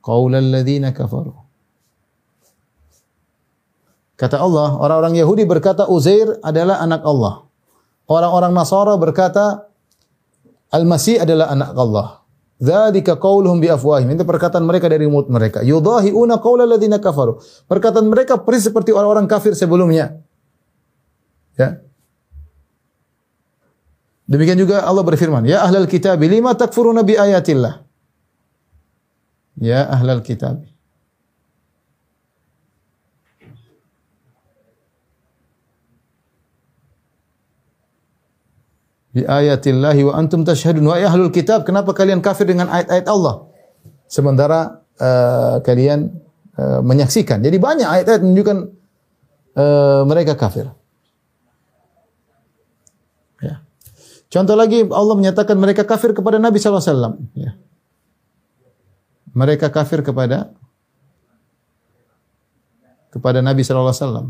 qaulal 0.03 0.51
ladzina 0.51 0.91
kafaru. 0.91 1.46
Kata 4.17 4.41
Allah, 4.41 4.73
orang-orang 4.81 5.13
Yahudi 5.21 5.45
berkata 5.45 5.85
Uzair 5.85 6.41
adalah 6.41 6.81
anak 6.81 7.05
Allah. 7.05 7.45
Orang-orang 8.09 8.49
Nasara 8.49 8.97
berkata 8.97 9.69
Al-Masih 10.73 11.21
adalah 11.21 11.53
anak 11.53 11.69
Allah. 11.77 12.07
Dzalika 12.57 13.21
qauluhum 13.21 13.61
bi 13.61 13.69
afwahihim. 13.69 14.17
Itu 14.17 14.25
perkataan 14.25 14.65
mereka 14.65 14.89
dari 14.89 15.05
mulut 15.05 15.29
mereka. 15.29 15.61
Yudahi'una 15.61 16.41
qaulal 16.41 16.65
ladzina 16.65 16.97
kafaru. 16.97 17.37
Perkataan 17.69 18.09
mereka 18.09 18.41
persis 18.41 18.73
seperti 18.73 18.89
orang-orang 18.89 19.29
kafir 19.29 19.53
sebelumnya. 19.53 20.17
Ya. 21.53 21.85
Demikian 24.27 24.59
juga 24.59 24.83
Allah 24.83 25.05
berfirman, 25.07 25.45
"Ya 25.47 25.63
ahlal 25.63 25.87
kitab, 25.87 26.19
lima 26.19 26.57
takfuruna 26.57 27.05
bi 27.05 27.15
ayatillah?" 27.15 27.85
Ya 29.61 29.87
ahlal 29.87 30.25
kitab. 30.25 30.65
Bi 39.17 39.25
ayatillahi 39.25 40.01
wa 40.05 40.13
antum 40.13 40.45
tashhadun 40.45 40.85
wa 40.85 40.93
ya 41.01 41.09
ahlul 41.09 41.33
kitab, 41.33 41.65
kenapa 41.65 41.97
kalian 41.97 42.21
kafir 42.21 42.45
dengan 42.45 42.69
ayat-ayat 42.69 43.09
Allah? 43.09 43.49
Sementara 44.05 44.85
uh, 45.01 45.57
kalian 45.65 46.21
uh, 46.53 46.85
menyaksikan. 46.85 47.41
Jadi 47.41 47.57
banyak 47.57 47.89
ayat-ayat 47.89 48.21
menunjukkan 48.21 48.57
uh, 49.57 50.01
mereka 50.05 50.37
kafir. 50.37 50.69
Contoh 54.27 54.59
lagi 54.59 54.83
Allah 54.91 55.15
menyatakan 55.15 55.55
mereka 55.55 55.87
kafir 55.87 56.11
kepada 56.11 56.35
Nabi 56.35 56.59
wasallam, 56.59 57.31
ya. 57.31 57.55
Mereka 59.31 59.71
kafir 59.71 60.03
kepada 60.03 60.51
kepada 63.07 63.39
Nabi 63.39 63.63
sallallahu 63.63 63.87
alaihi 63.87 64.03
wasallam. 64.03 64.27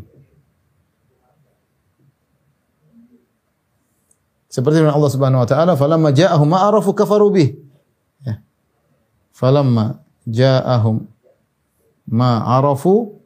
Seperti 4.57 4.81
firman 4.81 4.97
Allah 4.97 5.11
Subhanahu 5.13 5.45
wa 5.45 5.49
taala, 5.49 5.77
"Falamma 5.77 6.09
ja'ahum 6.09 6.49
ma 6.49 6.65
arafu 6.65 6.97
kafaru 6.97 7.29
bih." 7.29 7.49
Ya. 8.25 8.41
Falamma 9.37 10.01
ja'ahum 10.25 11.05
ma 12.09 12.41
arafu 12.57 13.21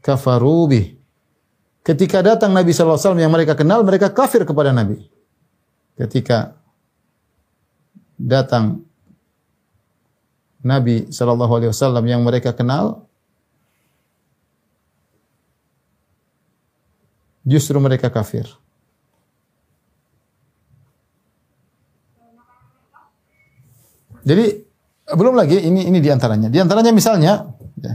kafaru 0.00 0.72
bih. 0.72 0.86
Ketika 1.84 2.24
datang 2.24 2.56
Nabi 2.56 2.72
sallallahu 2.72 2.96
alaihi 2.96 3.04
wasallam 3.04 3.24
yang 3.28 3.32
mereka 3.36 3.52
kenal, 3.52 3.84
mereka 3.84 4.08
kafir 4.08 4.48
kepada 4.48 4.72
Nabi 4.72 5.04
ketika 5.98 6.54
datang 8.14 8.86
Nabi 10.62 11.10
Shallallahu 11.10 11.52
Alaihi 11.58 11.70
Wasallam 11.74 12.06
yang 12.06 12.22
mereka 12.22 12.54
kenal, 12.54 13.06
justru 17.42 17.78
mereka 17.82 18.10
kafir. 18.10 18.46
Jadi 24.28 24.44
belum 25.08 25.32
lagi 25.32 25.56
ini 25.56 25.88
ini 25.88 26.04
di 26.04 26.12
antaranya. 26.12 26.52
Di 26.52 26.60
antaranya 26.60 26.92
misalnya, 26.92 27.48
ya, 27.80 27.94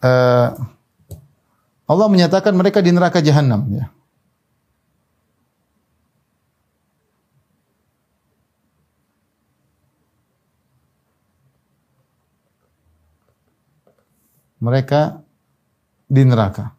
uh, 0.00 0.48
Allah 1.84 2.06
menyatakan 2.08 2.56
mereka 2.56 2.80
di 2.80 2.88
neraka 2.88 3.20
jahanam. 3.20 3.68
Ya. 3.76 3.92
Mereka 14.60 15.24
di 16.08 16.22
neraka. 16.24 16.76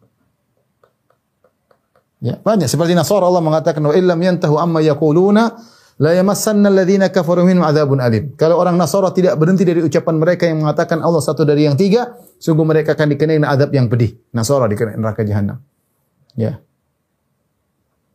Ya, 2.22 2.38
banyak 2.38 2.70
seperti 2.70 2.94
Nasara 2.94 3.26
Allah 3.26 3.42
mengatakan 3.42 3.82
wa 3.82 3.90
illam 3.90 4.14
yantahu 4.22 4.54
amma 4.54 4.78
yaquluna 4.78 5.58
la 6.02 6.18
yamassanna 6.18 6.66
alladhina 6.66 7.14
kafaru 7.14 7.46
minhum 7.46 7.62
adzabun 7.62 8.02
alim. 8.02 8.34
Kalau 8.34 8.58
orang 8.58 8.74
Nasara 8.74 9.14
tidak 9.14 9.38
berhenti 9.38 9.62
dari 9.62 9.86
ucapan 9.86 10.18
mereka 10.18 10.50
yang 10.50 10.66
mengatakan 10.66 10.98
Allah 10.98 11.22
satu 11.22 11.46
dari 11.46 11.70
yang 11.70 11.78
tiga, 11.78 12.18
sungguh 12.42 12.66
mereka 12.66 12.98
akan 12.98 13.14
dikenai 13.14 13.38
azab 13.46 13.70
yang 13.70 13.86
pedih. 13.86 14.18
Nasara 14.34 14.66
dikenai 14.66 14.98
neraka 14.98 15.22
jahanam. 15.22 15.62
Ya. 16.34 16.58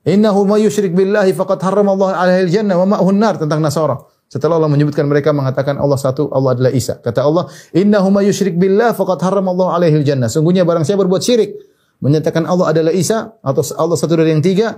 Innahu 0.03 0.43
may 0.43 0.67
yusyrik 0.67 0.91
billahi 0.91 1.31
faqad 1.31 1.63
harrama 1.63 1.95
Allah 1.95 2.27
alaihi 2.27 2.51
al-jannah 2.51 2.75
wa 2.75 2.99
ma'hu 2.99 3.07
an-nar 3.15 3.39
tentang 3.39 3.63
Nasara. 3.63 3.95
Setelah 4.27 4.59
Allah 4.59 4.67
menyebutkan 4.67 5.07
mereka 5.07 5.31
mengatakan 5.31 5.79
Allah 5.79 5.95
satu, 5.95 6.27
Allah 6.35 6.59
adalah 6.59 6.71
Isa. 6.75 6.99
Kata 6.99 7.23
Allah, 7.23 7.47
"Innahu 7.71 8.11
may 8.11 8.27
yusyrik 8.27 8.59
billahi 8.59 8.91
faqad 8.91 9.23
harrama 9.23 9.55
Allah 9.55 9.79
alaihi 9.79 10.03
al-jannah." 10.03 10.27
Sungguhnya 10.27 10.67
barang 10.67 10.83
siapa 10.83 11.07
berbuat 11.07 11.23
syirik, 11.23 11.55
menyatakan 12.03 12.43
Allah 12.43 12.75
adalah 12.75 12.91
Isa 12.91 13.39
atau 13.39 13.63
Allah 13.79 13.95
satu 13.95 14.19
dari 14.19 14.35
yang 14.35 14.43
tiga, 14.43 14.75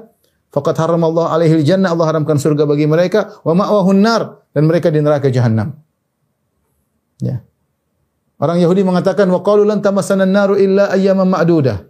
faqad 0.50 0.76
haramallahu 0.78 1.30
alaihi 1.30 1.62
jannah 1.62 1.94
Allah 1.94 2.10
haramkan 2.10 2.42
surga 2.42 2.66
bagi 2.66 2.90
mereka 2.90 3.42
wa 3.46 3.54
ma'wahun 3.54 4.00
nar 4.02 4.22
dan 4.54 4.66
mereka 4.66 4.90
di 4.90 5.00
neraka 5.02 5.30
jahanam. 5.30 5.78
Ya. 7.22 7.46
Orang 8.40 8.58
Yahudi 8.64 8.88
mengatakan 8.88 9.28
wa 9.28 9.44
qalu 9.44 9.68
lan 9.68 9.84
tamassana 9.84 10.24
an-naru 10.24 10.56
illa 10.56 10.90
ayyaman 10.96 11.28
ma'dudah. 11.28 11.86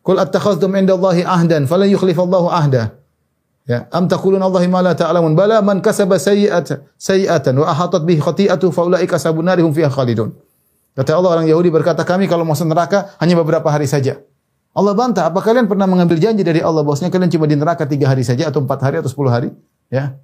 Qul 0.00 0.16
attakhadhtum 0.16 0.72
'inda 0.72 0.96
Allahi 0.96 1.26
ahdan 1.26 1.66
falan 1.66 1.90
yukhlifallahu 1.90 2.48
ahda. 2.48 2.96
Ya, 3.68 3.86
am 3.92 4.08
taqulun 4.08 4.40
Allahi 4.40 4.66
ma 4.66 4.80
la 4.80 4.96
ta'lamun 4.96 5.36
bala 5.36 5.60
man 5.60 5.84
kasaba 5.84 6.16
sayyi'atan 6.16 6.86
sayyi'atan 6.96 7.54
wa 7.60 7.68
ahatat 7.68 8.02
bihi 8.08 8.18
khati'atu 8.18 8.72
fa 8.72 8.88
ulaika 8.88 9.20
ashabun 9.20 9.44
narihum 9.46 9.74
fiha 9.74 9.92
khalidun. 9.92 10.32
Kata 10.96 11.18
Allah 11.18 11.38
orang 11.38 11.46
Yahudi 11.46 11.70
berkata 11.70 12.02
kami 12.02 12.26
kalau 12.26 12.42
masuk 12.48 12.66
neraka 12.66 13.14
hanya 13.20 13.36
beberapa 13.38 13.68
hari 13.68 13.86
saja. 13.86 14.22
Allah 14.80 14.96
bantah, 14.96 15.28
apa 15.28 15.44
kalian 15.44 15.68
pernah 15.68 15.84
mengambil 15.84 16.16
janji 16.16 16.40
dari 16.40 16.64
Allah 16.64 16.80
bahwasanya 16.80 17.12
kalian 17.12 17.28
cuma 17.28 17.44
di 17.44 17.52
neraka 17.52 17.84
tiga 17.84 18.08
hari 18.08 18.24
saja 18.24 18.48
atau 18.48 18.64
empat 18.64 18.80
hari 18.80 18.96
atau 19.04 19.12
sepuluh 19.12 19.28
hari? 19.28 19.52
Ya. 19.92 20.16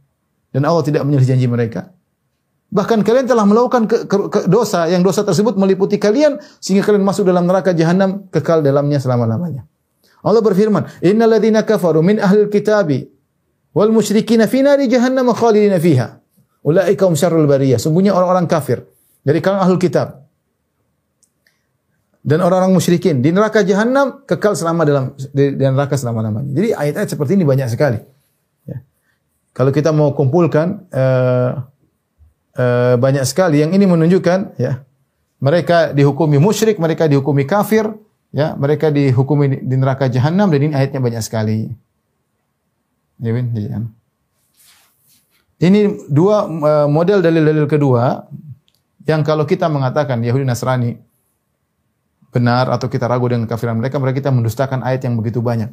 Dan 0.48 0.64
Allah 0.64 0.80
tidak 0.80 1.04
menyelesaikan 1.04 1.36
janji 1.36 1.44
mereka. 1.44 1.92
Bahkan 2.72 3.04
kalian 3.04 3.28
telah 3.28 3.44
melakukan 3.44 3.84
ke, 3.84 3.96
ke, 4.08 4.16
ke 4.32 4.40
dosa 4.48 4.88
yang 4.88 5.04
dosa 5.04 5.22
tersebut 5.22 5.60
meliputi 5.60 6.00
kalian 6.00 6.40
sehingga 6.58 6.88
kalian 6.88 7.04
masuk 7.04 7.28
dalam 7.28 7.44
neraka 7.44 7.76
jahanam 7.76 8.32
kekal 8.32 8.64
dalamnya 8.64 8.96
selama-lamanya. 8.96 9.68
Allah 10.24 10.42
berfirman, 10.42 11.04
"Innal 11.04 11.36
ladzina 11.36 11.62
kafaru 11.62 12.02
min 12.02 12.18
ahlil 12.18 12.50
kitabi 12.50 13.06
wal 13.76 13.92
musyrikin 13.92 14.40
fi 14.48 14.64
nari 14.64 14.88
jahannam 14.88 15.30
khalidina 15.36 15.76
fiha." 15.78 16.18
Ulaika 16.66 17.06
hum 17.06 17.14
syarrul 17.14 17.46
bariyah. 17.46 17.78
Sungguhnya 17.78 18.10
orang-orang 18.10 18.50
kafir 18.50 18.82
dari 19.22 19.38
kalangan 19.38 19.70
ahlul 19.70 19.78
kitab 19.78 20.25
dan 22.26 22.42
orang-orang 22.42 22.74
musyrikin 22.74 23.22
di 23.22 23.30
neraka 23.30 23.62
jahanam 23.62 24.26
kekal 24.26 24.58
selama 24.58 24.82
dalam 24.82 25.04
di, 25.30 25.54
neraka 25.54 25.94
selama-lamanya. 25.94 26.50
Jadi 26.50 26.68
ayat-ayat 26.74 27.08
seperti 27.14 27.38
ini 27.38 27.46
banyak 27.46 27.70
sekali. 27.70 28.02
Ya. 28.66 28.82
Kalau 29.54 29.70
kita 29.70 29.94
mau 29.94 30.10
kumpulkan 30.10 30.90
uh, 30.90 31.62
uh, 32.58 32.94
banyak 32.98 33.22
sekali 33.22 33.62
yang 33.62 33.70
ini 33.70 33.86
menunjukkan 33.86 34.58
ya 34.58 34.82
mereka 35.38 35.94
dihukumi 35.94 36.42
musyrik, 36.42 36.82
mereka 36.82 37.06
dihukumi 37.06 37.46
kafir, 37.46 37.94
ya 38.34 38.58
mereka 38.58 38.90
dihukumi 38.90 39.62
di 39.62 39.76
neraka 39.78 40.10
jahanam 40.10 40.50
dan 40.50 40.60
ini 40.66 40.74
ayatnya 40.74 40.98
banyak 40.98 41.22
sekali. 41.22 41.70
Ya, 43.22 43.30
ya. 43.38 43.78
Ini 45.62 46.10
dua 46.10 46.50
uh, 46.50 46.88
model 46.90 47.22
dalil-dalil 47.22 47.70
kedua 47.70 48.26
yang 49.06 49.22
kalau 49.22 49.46
kita 49.46 49.70
mengatakan 49.70 50.18
Yahudi 50.26 50.42
Nasrani 50.42 51.06
benar 52.30 52.68
atau 52.68 52.86
kita 52.90 53.06
ragu 53.06 53.26
dengan 53.30 53.48
kafiran 53.48 53.78
mereka, 53.78 53.96
mereka 53.98 54.22
kita 54.24 54.30
mendustakan 54.34 54.82
ayat 54.82 55.06
yang 55.06 55.14
begitu 55.16 55.40
banyak. 55.40 55.70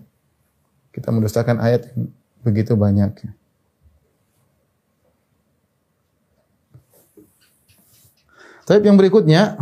Kita 0.93 1.09
mendustakan 1.09 1.57
ayat 1.57 1.89
yang 1.91 2.13
begitu 2.45 2.73
banyak. 2.77 3.11
Tapi 8.63 8.83
yang 8.87 8.95
berikutnya, 8.95 9.59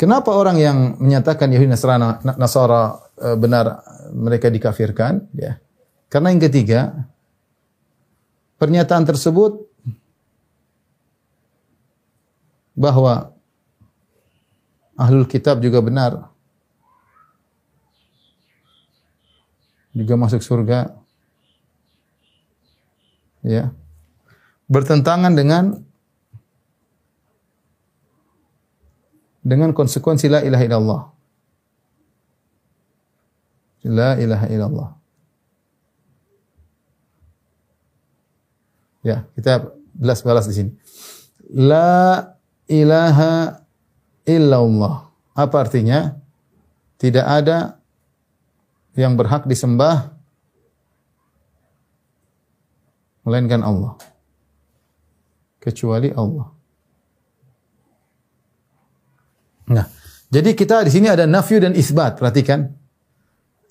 kenapa 0.00 0.32
orang 0.32 0.56
yang 0.56 0.78
menyatakan 0.96 1.52
Yahudi 1.52 1.68
Nasrani 1.68 2.24
Nasara 2.40 2.96
e, 3.12 3.28
benar 3.36 3.84
mereka 4.16 4.48
dikafirkan? 4.48 5.28
Ya, 5.36 5.60
karena 6.08 6.32
yang 6.32 6.40
ketiga, 6.40 6.80
pernyataan 8.56 9.04
tersebut 9.04 9.68
bahwa 12.72 13.36
ahlul 14.98 15.30
kitab 15.30 15.62
juga 15.62 15.78
benar. 15.78 16.34
Juga 19.94 20.18
masuk 20.18 20.42
surga. 20.42 20.92
Ya. 23.46 23.70
Bertentangan 24.66 25.32
dengan 25.32 25.80
dengan 29.40 29.72
konsekuensi 29.72 30.28
la 30.28 30.44
ilaha 30.44 30.64
illallah. 30.66 31.02
La 33.88 34.10
ilaha 34.20 34.46
illallah. 34.52 34.90
Ya, 39.00 39.24
kita 39.32 39.72
belas-balas 39.96 40.44
di 40.50 40.54
sini. 40.58 40.70
La 41.48 42.36
ilaha 42.68 43.64
illallah. 44.28 45.08
Apa 45.32 45.64
artinya? 45.64 46.20
Tidak 47.00 47.24
ada 47.24 47.80
yang 48.98 49.16
berhak 49.16 49.48
disembah 49.48 50.12
melainkan 53.24 53.64
Allah. 53.64 53.96
Kecuali 55.58 56.12
Allah. 56.12 56.52
Nah, 59.68 59.86
jadi 60.28 60.52
kita 60.52 60.84
di 60.84 60.90
sini 60.92 61.08
ada 61.08 61.24
nafyu 61.24 61.60
dan 61.64 61.72
isbat. 61.72 62.20
Perhatikan. 62.20 62.68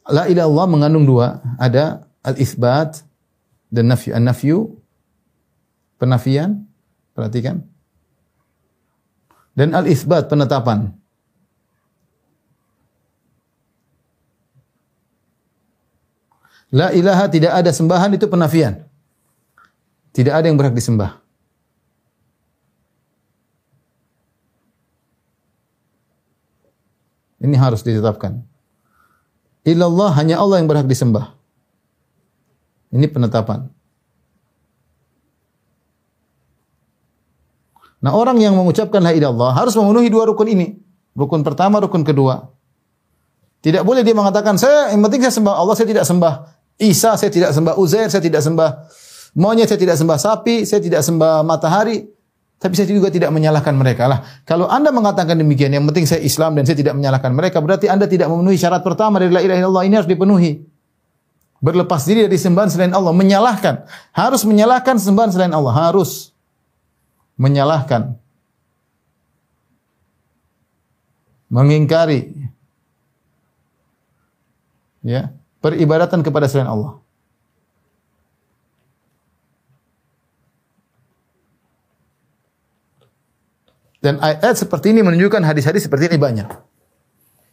La 0.10 0.26
ilallah 0.26 0.66
mengandung 0.66 1.06
dua. 1.06 1.42
Ada 1.62 2.08
al-isbat 2.26 3.06
dan 3.70 3.92
nafyu. 3.92 4.12
An-nafyu 4.16 4.58
penafian. 6.00 6.66
Perhatikan 7.18 7.66
dan 9.58 9.74
al-itsbat 9.74 10.30
penetapan. 10.30 10.94
La 16.70 16.94
ilaha 16.94 17.26
tidak 17.26 17.58
ada 17.58 17.72
sembahan 17.74 18.14
itu 18.14 18.30
penafian. 18.30 18.86
Tidak 20.14 20.30
ada 20.30 20.46
yang 20.46 20.60
berhak 20.60 20.78
disembah. 20.78 21.18
Ini 27.42 27.56
harus 27.58 27.82
ditetapkan. 27.82 28.44
Ilallah 29.64 30.12
hanya 30.20 30.42
Allah 30.42 30.60
yang 30.60 30.68
berhak 30.68 30.90
disembah. 30.90 31.34
Ini 32.92 33.08
penetapan. 33.10 33.72
Nah, 37.98 38.14
orang 38.14 38.38
yang 38.38 38.54
mengucapkan 38.54 39.02
la 39.02 39.14
ilaha 39.14 39.58
harus 39.58 39.74
memenuhi 39.74 40.14
dua 40.14 40.30
rukun 40.30 40.48
ini. 40.50 40.78
Rukun 41.18 41.42
pertama, 41.42 41.82
rukun 41.82 42.06
kedua. 42.06 42.54
Tidak 43.66 43.82
boleh 43.82 44.06
dia 44.06 44.14
mengatakan, 44.14 44.54
saya 44.56 44.94
yang 44.94 45.02
penting 45.02 45.26
saya 45.26 45.34
sembah 45.42 45.56
Allah, 45.58 45.74
saya 45.74 45.88
tidak 45.90 46.06
sembah 46.06 46.34
Isa, 46.78 47.18
saya 47.18 47.32
tidak 47.34 47.52
sembah 47.58 47.74
Uzair, 47.74 48.06
saya 48.14 48.22
tidak 48.22 48.46
sembah 48.46 48.70
monyet, 49.34 49.66
saya 49.66 49.82
tidak 49.82 49.98
sembah 49.98 50.18
sapi, 50.22 50.62
saya 50.62 50.78
tidak 50.78 51.02
sembah 51.02 51.42
matahari. 51.42 52.06
Tapi 52.58 52.74
saya 52.74 52.90
juga 52.90 53.14
tidak 53.14 53.30
menyalahkan 53.30 53.74
mereka 53.74 54.10
lah. 54.10 54.26
Kalau 54.42 54.66
anda 54.66 54.90
mengatakan 54.90 55.38
demikian, 55.38 55.74
yang 55.74 55.86
penting 55.90 56.10
saya 56.10 56.26
Islam 56.26 56.58
dan 56.58 56.66
saya 56.66 56.78
tidak 56.78 56.98
menyalahkan 56.98 57.30
mereka, 57.34 57.62
berarti 57.62 57.86
anda 57.86 58.10
tidak 58.10 58.30
memenuhi 58.34 58.58
syarat 58.58 58.82
pertama 58.82 59.22
dari 59.22 59.30
la 59.30 59.46
ilaha 59.46 59.62
illallah 59.62 59.86
ini 59.86 59.94
harus 59.98 60.10
dipenuhi. 60.10 60.66
Berlepas 61.58 62.06
diri 62.06 62.26
dari 62.30 62.38
sembahan 62.38 62.70
selain 62.70 62.94
Allah, 62.94 63.14
menyalahkan. 63.14 63.86
Harus 64.14 64.46
menyalahkan 64.46 64.98
sembahan 65.02 65.30
selain 65.34 65.54
Allah, 65.54 65.74
harus 65.74 66.34
menyalahkan, 67.38 68.18
mengingkari 71.48 72.34
ya, 75.06 75.32
peribadatan 75.64 76.26
kepada 76.26 76.50
selain 76.50 76.68
Allah. 76.68 77.00
Dan 83.98 84.22
ayat 84.22 84.56
seperti 84.56 84.94
ini 84.94 85.02
menunjukkan 85.02 85.42
hadis-hadis 85.42 85.90
seperti 85.90 86.08
ini 86.14 86.18
banyak. 86.22 86.48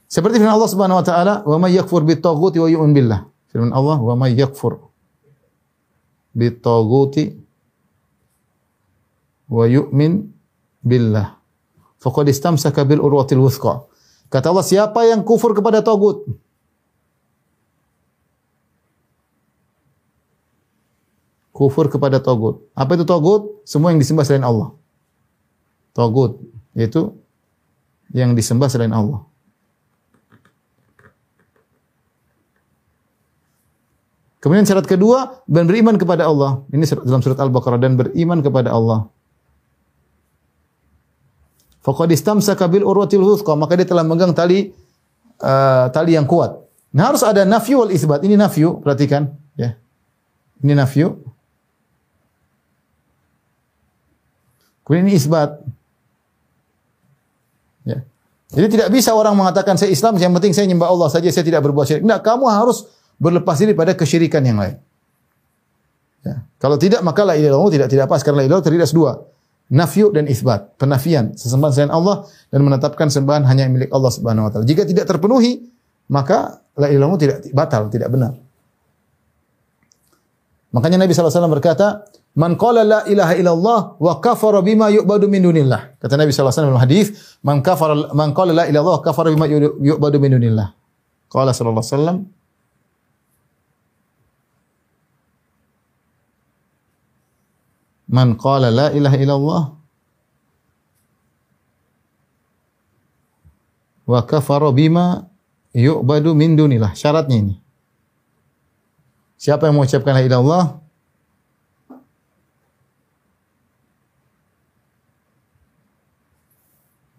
Seperti 0.07 0.39
firman 0.39 0.55
Allah 0.55 0.71
Subhanahu 0.71 1.01
wa 1.01 1.07
taala, 1.07 1.35
"Wa 1.43 1.57
may 1.59 1.75
yakfur 1.75 2.05
bitaghut 2.07 2.55
wa 2.55 2.69
yu'min 2.69 2.95
billah." 2.95 3.27
Firman 3.51 3.75
Allah, 3.75 3.99
"Wa 3.99 4.15
may 4.15 4.37
yakfur 4.37 4.93
bitaghut 6.31 7.17
wa 9.55 9.65
yu'min 9.71 10.35
billah." 10.83 11.39
Faqad 12.03 12.27
istamsaka 12.29 12.83
bil 12.83 13.01
urwatil 13.01 13.41
wuthqa. 13.41 13.87
Kata 14.29 14.51
Allah, 14.51 14.67
siapa 14.67 15.07
yang 15.07 15.23
kufur 15.23 15.55
kepada 15.55 15.79
tagut? 15.81 16.27
Kufur 21.55 21.87
kepada 21.87 22.19
tagut. 22.19 22.67
Apa 22.75 22.99
itu 22.99 23.07
tagut? 23.07 23.63
Semua 23.63 23.95
yang 23.95 24.03
disembah 24.03 24.27
selain 24.27 24.43
Allah. 24.43 24.75
Tagut 25.95 26.43
yaitu 26.75 27.15
yang 28.11 28.35
disembah 28.35 28.67
selain 28.67 28.91
Allah. 28.91 29.23
Kemudian 34.43 34.69
syarat 34.69 34.85
kedua, 34.85 35.41
dan 35.49 35.65
beriman 35.65 35.97
kepada 35.97 36.29
Allah. 36.29 36.61
Ini 36.69 36.85
dalam 37.01 37.25
surat 37.25 37.41
Al-Baqarah 37.41 37.81
dan 37.81 37.97
beriman 37.97 38.45
kepada 38.45 38.77
Allah. 38.77 39.09
Faqad 41.85 42.09
istamsaka 42.17 42.65
bil 42.73 42.83
urwatil 42.89 43.21
wuthqa, 43.21 43.53
maka 43.61 43.77
dia 43.77 43.85
telah 43.85 44.01
memegang 44.01 44.33
tali 44.33 44.73
uh, 45.45 45.87
tali 45.93 46.17
yang 46.17 46.25
kuat. 46.25 46.57
Nah, 46.97 47.13
harus 47.13 47.21
ada 47.21 47.45
nafyu 47.45 47.85
wal 47.85 47.93
isbat. 47.93 48.25
Ini 48.25 48.41
nafyu, 48.41 48.81
perhatikan, 48.81 49.29
ya. 49.53 49.77
Ini 50.65 50.73
nafyu. 50.73 51.21
Kemudian 54.87 55.13
ini 55.13 55.15
isbat. 55.21 55.61
Ya. 57.85 58.01
Jadi 58.49 58.67
tidak 58.81 58.89
bisa 58.89 59.13
orang 59.13 59.37
mengatakan 59.37 59.77
saya 59.77 59.93
Islam, 59.93 60.17
yang 60.17 60.33
penting 60.33 60.57
saya 60.57 60.65
nyembah 60.65 60.89
Allah 60.89 61.13
saja, 61.13 61.29
saya 61.29 61.45
tidak 61.45 61.61
berbuat 61.69 61.85
syirik. 61.85 62.03
Tidak, 62.05 62.21
kamu 62.25 62.49
harus 62.49 62.89
berlepas 63.21 63.61
diri 63.61 63.77
pada 63.77 63.93
kesyirikan 63.93 64.41
yang 64.41 64.57
lain. 64.57 64.81
Ya. 66.25 66.49
Kalau 66.57 66.81
tidak 66.81 67.05
maka 67.05 67.29
la 67.29 67.37
ilaha 67.37 67.69
tidak 67.69 67.89
tidak 67.93 68.07
pas 68.09 68.25
karena 68.25 68.41
la 68.41 68.45
ilaha 68.49 68.65
terdiri 68.65 68.81
atas 68.81 68.97
dua. 68.97 69.34
Nafyu 69.73 70.13
dan 70.13 70.29
isbat, 70.29 70.77
penafian 70.77 71.33
sesembahan 71.33 71.73
selain 71.73 71.95
Allah 71.95 72.29
dan 72.53 72.61
menetapkan 72.69 73.09
sembahan 73.09 73.49
hanya 73.49 73.65
milik 73.73 73.89
Allah 73.97 74.13
Subhanahu 74.13 74.45
wa 74.45 74.51
taala. 74.53 74.69
Jika 74.69 74.85
tidak 74.85 75.09
terpenuhi, 75.09 75.65
maka 76.13 76.61
la 76.77 76.93
ilaha 76.93 77.17
tidak 77.17 77.49
batal, 77.57 77.89
tidak 77.89 78.13
benar. 78.13 78.37
Makanya 80.75 81.07
Nabi 81.07 81.17
SAW 81.17 81.49
berkata, 81.49 82.05
Man 82.35 82.59
qala 82.59 82.83
la 82.83 83.01
ilaha 83.07 83.33
illallah 83.39 83.81
wa 83.95 84.13
kafara 84.19 84.59
bima 84.59 84.91
yu'badu 84.91 85.31
min 85.31 85.39
dunillah. 85.39 86.03
Kata 86.03 86.19
Nabi 86.19 86.35
SAW 86.35 86.51
dalam 86.51 86.83
hadis, 86.83 87.39
man 87.47 87.63
kafara 87.63 88.11
man 88.11 88.35
qala 88.35 88.51
la 88.51 88.67
ilaha 88.67 88.71
illallah 88.75 88.99
kafara 89.07 89.31
bima 89.31 89.47
yu'badu 89.47 90.19
min 90.19 90.35
dunillah. 90.35 90.75
Qala 91.31 91.55
sallallahu 91.55 91.79
alaihi 91.79 91.95
wasallam, 91.95 92.17
Man 98.15 98.39
qala 98.39 98.71
la 98.71 98.87
ilaha 98.95 99.17
illallah 99.19 99.63
wa 104.07 104.21
kafara 104.23 104.71
bima 104.71 105.27
yu'badu 105.75 106.31
min 106.39 106.55
dunillah. 106.55 106.95
Syaratnya 106.95 107.37
ini. 107.43 107.57
Siapa 109.35 109.67
yang 109.67 109.75
mengucapkan 109.77 110.15
la 110.15 110.23
ilaha 110.23 110.31
illallah 110.31 110.65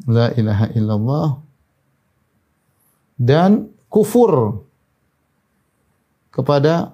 La 0.05 0.29
ilaha 0.37 0.69
illallah 0.77 1.27
dan 3.17 3.73
kufur 3.89 4.61
kepada 6.29 6.93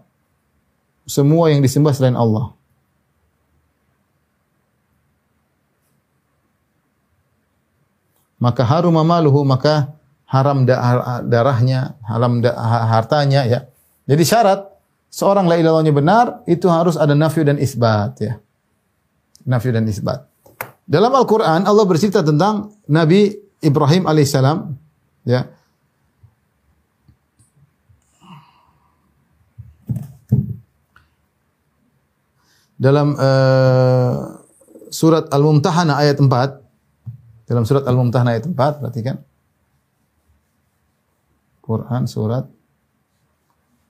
semua 1.04 1.52
yang 1.52 1.60
disembah 1.60 1.92
selain 1.92 2.16
Allah. 2.16 2.56
Maka 8.42 8.66
harum 8.66 8.98
maluhu 8.98 9.46
maka 9.46 9.94
haram 10.26 10.66
darahnya, 11.30 11.94
haram 12.02 12.42
hartanya 12.90 13.46
ya. 13.46 13.60
Jadi 14.10 14.24
syarat 14.26 14.66
seorang 15.14 15.46
la 15.46 15.62
ilahnya 15.62 15.94
benar 15.94 16.42
itu 16.50 16.66
harus 16.66 16.98
ada 16.98 17.14
nafyu 17.14 17.46
dan 17.46 17.62
isbat 17.62 18.18
ya. 18.18 18.34
Nafyu 19.46 19.70
dan 19.70 19.86
isbat. 19.86 20.26
Dalam 20.90 21.14
Al-Qur'an 21.14 21.70
Allah 21.70 21.86
bercerita 21.86 22.26
tentang 22.26 22.74
Nabi 22.90 23.38
Ibrahim 23.62 24.10
alaihissalam 24.10 24.74
ya. 25.30 25.46
Dalam 32.82 33.14
uh, 33.14 34.42
surat 34.90 35.30
Al-Mumtahanah 35.30 36.02
ayat 36.02 36.18
4 36.18 36.61
dalam 37.52 37.68
surat 37.68 37.84
Al-Mumtahanah 37.84 38.40
ayat 38.40 38.48
4, 38.48 38.56
perhatikan. 38.56 39.20
Quran 41.60 42.08
surat 42.08 42.48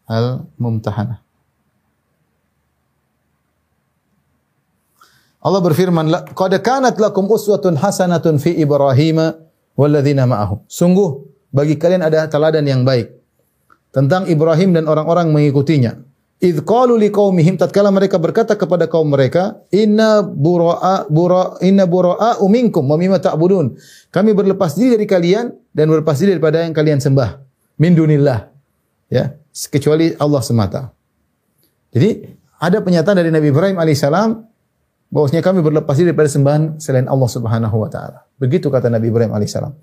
Al-Mumtahanah. 0.09 1.21
Allah 5.41 5.61
berfirman, 5.61 6.09
"Qad 6.33 6.53
kanat 6.61 6.97
lakum 6.97 7.29
uswatun 7.29 7.77
hasanatun 7.77 8.41
fi 8.41 8.57
Ibrahim 8.57 9.29
walladzina 9.77 10.25
ma'ahu." 10.25 10.65
Sungguh 10.65 11.21
bagi 11.53 11.77
kalian 11.77 12.01
ada 12.01 12.25
teladan 12.29 12.65
yang 12.65 12.81
baik 12.81 13.13
tentang 13.93 14.25
Ibrahim 14.25 14.73
dan 14.73 14.89
orang-orang 14.89 15.29
mengikutinya. 15.29 16.10
Idh 16.41 16.65
qalu 16.65 16.97
liqaumihim 16.97 17.53
tatkala 17.53 17.93
mereka 17.93 18.17
berkata 18.17 18.57
kepada 18.57 18.89
kaum 18.89 19.13
mereka, 19.13 19.61
"Inna 19.69 20.25
bura'a 20.25 21.05
bura 21.05 21.61
inna 21.61 21.85
bura'a 21.85 22.41
minkum 22.49 22.81
wa 22.81 22.97
mimma 22.97 23.21
ta'budun." 23.21 23.77
Kami 24.09 24.33
berlepas 24.33 24.73
diri 24.73 24.97
dari 24.97 25.05
kalian 25.05 25.53
dan 25.69 25.85
berlepas 25.93 26.17
diri 26.17 26.33
daripada 26.33 26.65
yang 26.65 26.73
kalian 26.73 26.97
sembah 26.97 27.45
min 27.77 27.93
dunillah. 27.93 28.49
Ya, 29.13 29.37
kecuali 29.69 30.17
Allah 30.17 30.41
semata. 30.41 30.81
Jadi, 31.93 32.25
ada 32.57 32.81
pernyataan 32.81 33.21
dari 33.21 33.29
Nabi 33.29 33.53
Ibrahim 33.53 33.77
alaihissalam 33.77 34.41
bahwasanya 35.13 35.45
kami 35.45 35.61
berlepas 35.61 35.93
diri 35.93 36.09
daripada 36.09 36.31
sembahan 36.31 36.81
selain 36.81 37.05
Allah 37.05 37.29
Subhanahu 37.29 37.75
wa 37.77 37.89
taala. 37.91 38.25
Begitu 38.41 38.73
kata 38.73 38.89
Nabi 38.89 39.13
Ibrahim 39.13 39.29
alaihissalam. 39.37 39.77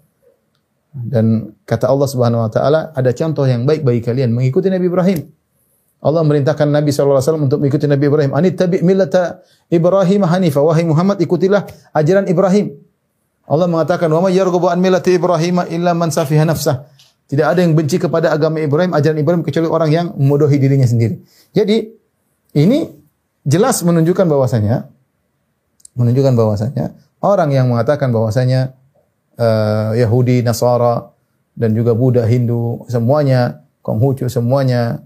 Dan 0.90 1.54
kata 1.62 1.86
Allah 1.86 2.08
Subhanahu 2.10 2.42
wa 2.42 2.50
taala, 2.50 2.90
ada 2.98 3.14
contoh 3.14 3.46
yang 3.46 3.62
baik 3.62 3.86
bagi 3.86 4.02
kalian 4.02 4.34
mengikuti 4.34 4.66
Nabi 4.66 4.90
Ibrahim. 4.90 5.18
Allah 5.98 6.22
merintahkan 6.22 6.70
Nabi 6.70 6.94
SAW 6.94 7.18
untuk 7.42 7.58
mengikuti 7.58 7.90
Nabi 7.90 8.06
Ibrahim. 8.06 8.30
Anit 8.30 8.54
tabi 8.54 8.78
millata 8.86 9.42
Ibrahim 9.66 10.22
hanifah. 10.22 10.62
Wahai 10.62 10.86
Muhammad, 10.86 11.18
ikutilah 11.18 11.66
ajaran 11.90 12.30
Ibrahim. 12.30 12.78
Allah 13.48 13.66
mengatakan, 13.66 14.06
"Wa 14.06 14.22
may 14.22 14.38
yarghabu 14.38 14.70
an 14.70 14.78
millati 14.78 15.18
Ibrahim 15.18 15.66
illa 15.66 15.98
man 15.98 16.14
safiha 16.14 16.46
nafsah." 16.46 16.86
Tidak 17.28 17.44
ada 17.44 17.60
yang 17.60 17.74
benci 17.74 17.98
kepada 17.98 18.30
agama 18.30 18.62
Ibrahim, 18.62 18.94
ajaran 18.94 19.18
Ibrahim 19.18 19.42
kecuali 19.42 19.68
orang 19.68 19.90
yang 19.90 20.06
memodohi 20.16 20.56
dirinya 20.56 20.86
sendiri. 20.86 21.20
Jadi, 21.52 21.92
ini 22.56 22.88
jelas 23.44 23.82
menunjukkan 23.84 24.24
bahwasanya 24.24 24.88
menunjukkan 25.98 26.34
bahwasanya 26.38 26.94
orang 27.20 27.50
yang 27.52 27.66
mengatakan 27.68 28.14
bahwasanya 28.14 28.72
uh, 29.34 29.92
Yahudi, 29.98 30.46
Nasara 30.46 31.10
dan 31.58 31.74
juga 31.74 31.92
Buddha, 31.92 32.22
Hindu, 32.22 32.86
semuanya 32.86 33.66
Konghucu 33.82 34.28
semuanya 34.28 35.00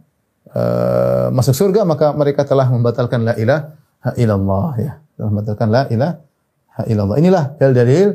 uh, 0.56 1.28
masuk 1.32 1.54
surga 1.56 1.84
maka 1.84 2.12
mereka 2.16 2.46
telah 2.46 2.68
membatalkan 2.68 3.24
la 3.26 3.34
ilaha 3.36 4.12
illallah 4.16 4.72
ya. 4.78 4.92
Telah 5.16 5.28
membatalkan 5.28 5.68
la 5.68 5.82
ilaha 5.90 6.82
illallah. 6.88 7.16
Inilah 7.20 7.44
dalil-dalil 7.58 8.08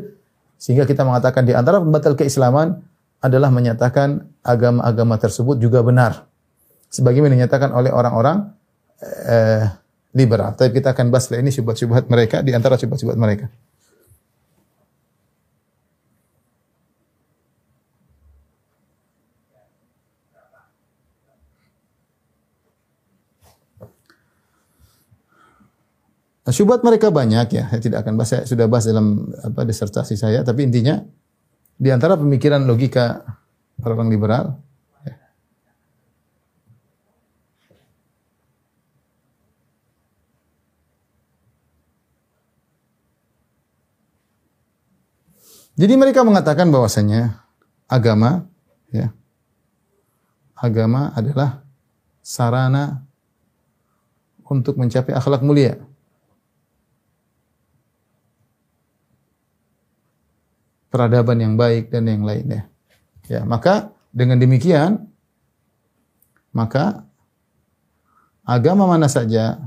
sehingga 0.58 0.90
kita 0.90 1.06
mengatakan 1.06 1.46
di 1.46 1.54
antara 1.54 1.78
pembatal 1.78 2.18
keislaman 2.18 2.82
adalah 3.22 3.50
menyatakan 3.50 4.26
agama-agama 4.46 5.18
tersebut 5.18 5.58
juga 5.62 5.82
benar. 5.82 6.26
Sebagaimana 6.90 7.38
dinyatakan 7.38 7.74
oleh 7.74 7.94
orang-orang 7.94 8.54
eh, 9.02 9.66
liberal. 10.18 10.58
Tapi 10.58 10.74
kita 10.74 10.98
akan 10.98 11.14
bahas 11.14 11.30
ini 11.34 11.54
syubhat-syubhat 11.54 12.10
mereka 12.10 12.42
di 12.42 12.54
antara 12.54 12.78
syubhat-syubhat 12.78 13.18
mereka. 13.18 13.50
Nah, 26.48 26.56
syubhat 26.56 26.80
mereka 26.80 27.12
banyak 27.12 27.48
ya. 27.52 27.68
Saya 27.68 27.82
tidak 27.84 28.08
akan 28.08 28.16
bahas, 28.16 28.32
saya 28.32 28.48
sudah 28.48 28.72
bahas 28.72 28.88
dalam 28.88 29.28
apa 29.44 29.68
disertasi 29.68 30.16
saya, 30.16 30.48
tapi 30.48 30.64
intinya 30.64 31.04
di 31.76 31.92
antara 31.92 32.16
pemikiran 32.16 32.64
logika 32.64 33.20
orang 33.84 34.08
liberal 34.08 34.56
ya. 35.04 35.16
Jadi 45.76 45.94
mereka 46.00 46.24
mengatakan 46.24 46.72
bahwasanya 46.72 47.44
agama 47.92 48.48
ya 48.88 49.12
agama 50.56 51.12
adalah 51.12 51.62
sarana 52.24 53.04
untuk 54.48 54.80
mencapai 54.80 55.12
akhlak 55.12 55.44
mulia. 55.44 55.78
Peradaban 60.88 61.38
yang 61.44 61.54
baik 61.60 61.92
dan 61.92 62.08
yang 62.08 62.24
lainnya. 62.24 62.72
Ya, 63.28 63.44
maka 63.44 63.92
dengan 64.16 64.40
demikian 64.40 65.12
maka 66.56 67.06
agama 68.48 68.88
mana 68.88 69.12
saja 69.12 69.62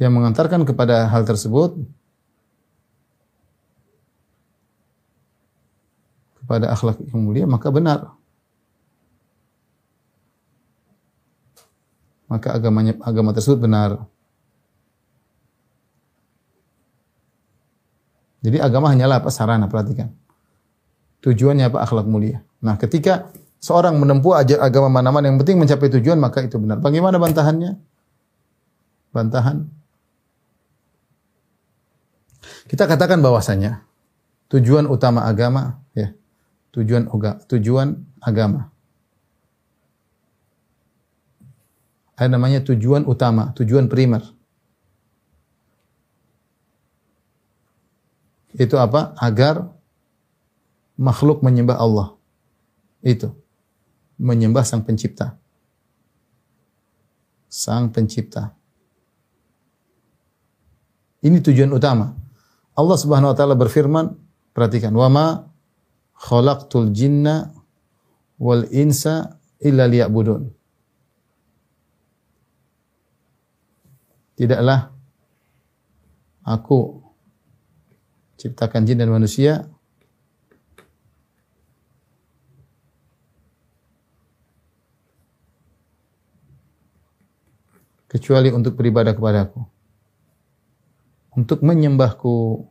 yang 0.00 0.10
mengantarkan 0.10 0.66
kepada 0.66 1.06
hal 1.06 1.22
tersebut 1.22 1.78
kepada 6.42 6.74
akhlak 6.74 6.98
yang 7.08 7.22
mulia 7.22 7.46
maka 7.46 7.70
benar. 7.70 8.12
Maka 12.26 12.56
agamanya 12.56 12.98
agama 13.04 13.30
tersebut 13.30 13.62
benar. 13.62 14.02
Jadi 18.44 18.60
agama 18.60 18.92
hanyalah 18.92 19.24
apa 19.24 19.32
sarana 19.32 19.66
perhatikan. 19.72 20.12
Tujuannya 21.24 21.72
apa 21.72 21.80
akhlak 21.80 22.04
mulia. 22.04 22.44
Nah, 22.60 22.76
ketika 22.76 23.32
seorang 23.56 23.96
menempuh 23.96 24.36
agama 24.36 24.92
mana-mana 24.92 25.32
yang 25.32 25.40
penting 25.40 25.56
mencapai 25.56 25.88
tujuan 25.88 26.20
maka 26.20 26.44
itu 26.44 26.60
benar. 26.60 26.84
Bagaimana 26.84 27.16
bantahannya? 27.16 27.80
Bantahan 29.16 29.64
kita 32.68 32.88
katakan 32.88 33.20
bahwasanya 33.20 33.84
tujuan 34.48 34.88
utama 34.88 35.24
agama 35.28 35.84
ya 35.92 36.12
tujuan 36.72 37.06
tujuan 37.48 38.02
agama. 38.18 38.72
Ada 42.14 42.30
namanya 42.30 42.62
tujuan 42.62 43.10
utama, 43.10 43.50
tujuan 43.58 43.90
primer. 43.90 44.22
Itu 48.54 48.78
apa? 48.78 49.14
Agar 49.18 49.66
makhluk 50.94 51.42
menyembah 51.42 51.78
Allah. 51.78 52.14
Itu. 53.02 53.34
Menyembah 54.16 54.62
sang 54.62 54.86
pencipta. 54.86 55.34
Sang 57.50 57.90
pencipta. 57.90 58.54
Ini 61.24 61.40
tujuan 61.40 61.72
utama. 61.74 62.14
Allah 62.74 62.98
Subhanahu 62.98 63.32
wa 63.32 63.36
taala 63.36 63.54
berfirman, 63.58 64.12
perhatikan, 64.54 64.92
"Wa 64.94 65.08
ma 65.08 65.26
khalaqtul 66.14 66.90
jinna 66.94 67.54
wal 68.38 68.66
insa 68.70 69.38
illa 69.62 69.86
liya'budun. 69.86 70.50
Tidaklah 74.34 74.90
aku 76.42 77.03
ciptakan 78.44 78.84
jin 78.84 79.00
dan 79.00 79.08
manusia 79.08 79.64
kecuali 88.14 88.52
untuk 88.54 88.78
beribadah 88.78 89.10
kepadaku. 89.10 89.64
Untuk 91.34 91.66
menyembahku. 91.66 92.62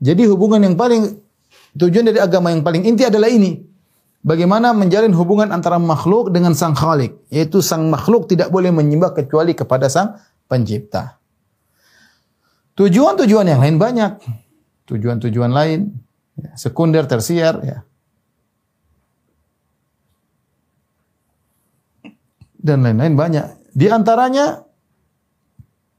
Jadi 0.00 0.24
hubungan 0.24 0.64
yang 0.64 0.72
paling 0.78 1.20
tujuan 1.76 2.08
dari 2.08 2.16
agama 2.16 2.48
yang 2.48 2.64
paling 2.64 2.88
inti 2.88 3.04
adalah 3.04 3.28
ini. 3.28 3.60
Bagaimana 4.24 4.72
menjalin 4.72 5.12
hubungan 5.12 5.52
antara 5.52 5.76
makhluk 5.76 6.32
dengan 6.32 6.56
sang 6.56 6.72
khalik. 6.72 7.12
Yaitu 7.28 7.60
sang 7.60 7.92
makhluk 7.92 8.24
tidak 8.24 8.48
boleh 8.48 8.72
menyembah 8.72 9.12
kecuali 9.12 9.52
kepada 9.52 9.92
sang 9.92 10.16
pencipta. 10.48 11.15
Tujuan-tujuan 12.76 13.48
yang 13.48 13.60
lain 13.60 13.76
banyak. 13.80 14.20
Tujuan-tujuan 14.86 15.50
lain. 15.50 15.96
Ya, 16.36 16.52
sekunder, 16.60 17.08
tersier. 17.08 17.56
Ya. 17.64 17.78
Dan 22.60 22.84
lain-lain 22.84 23.16
banyak. 23.16 23.46
Di 23.72 23.88
antaranya 23.88 24.62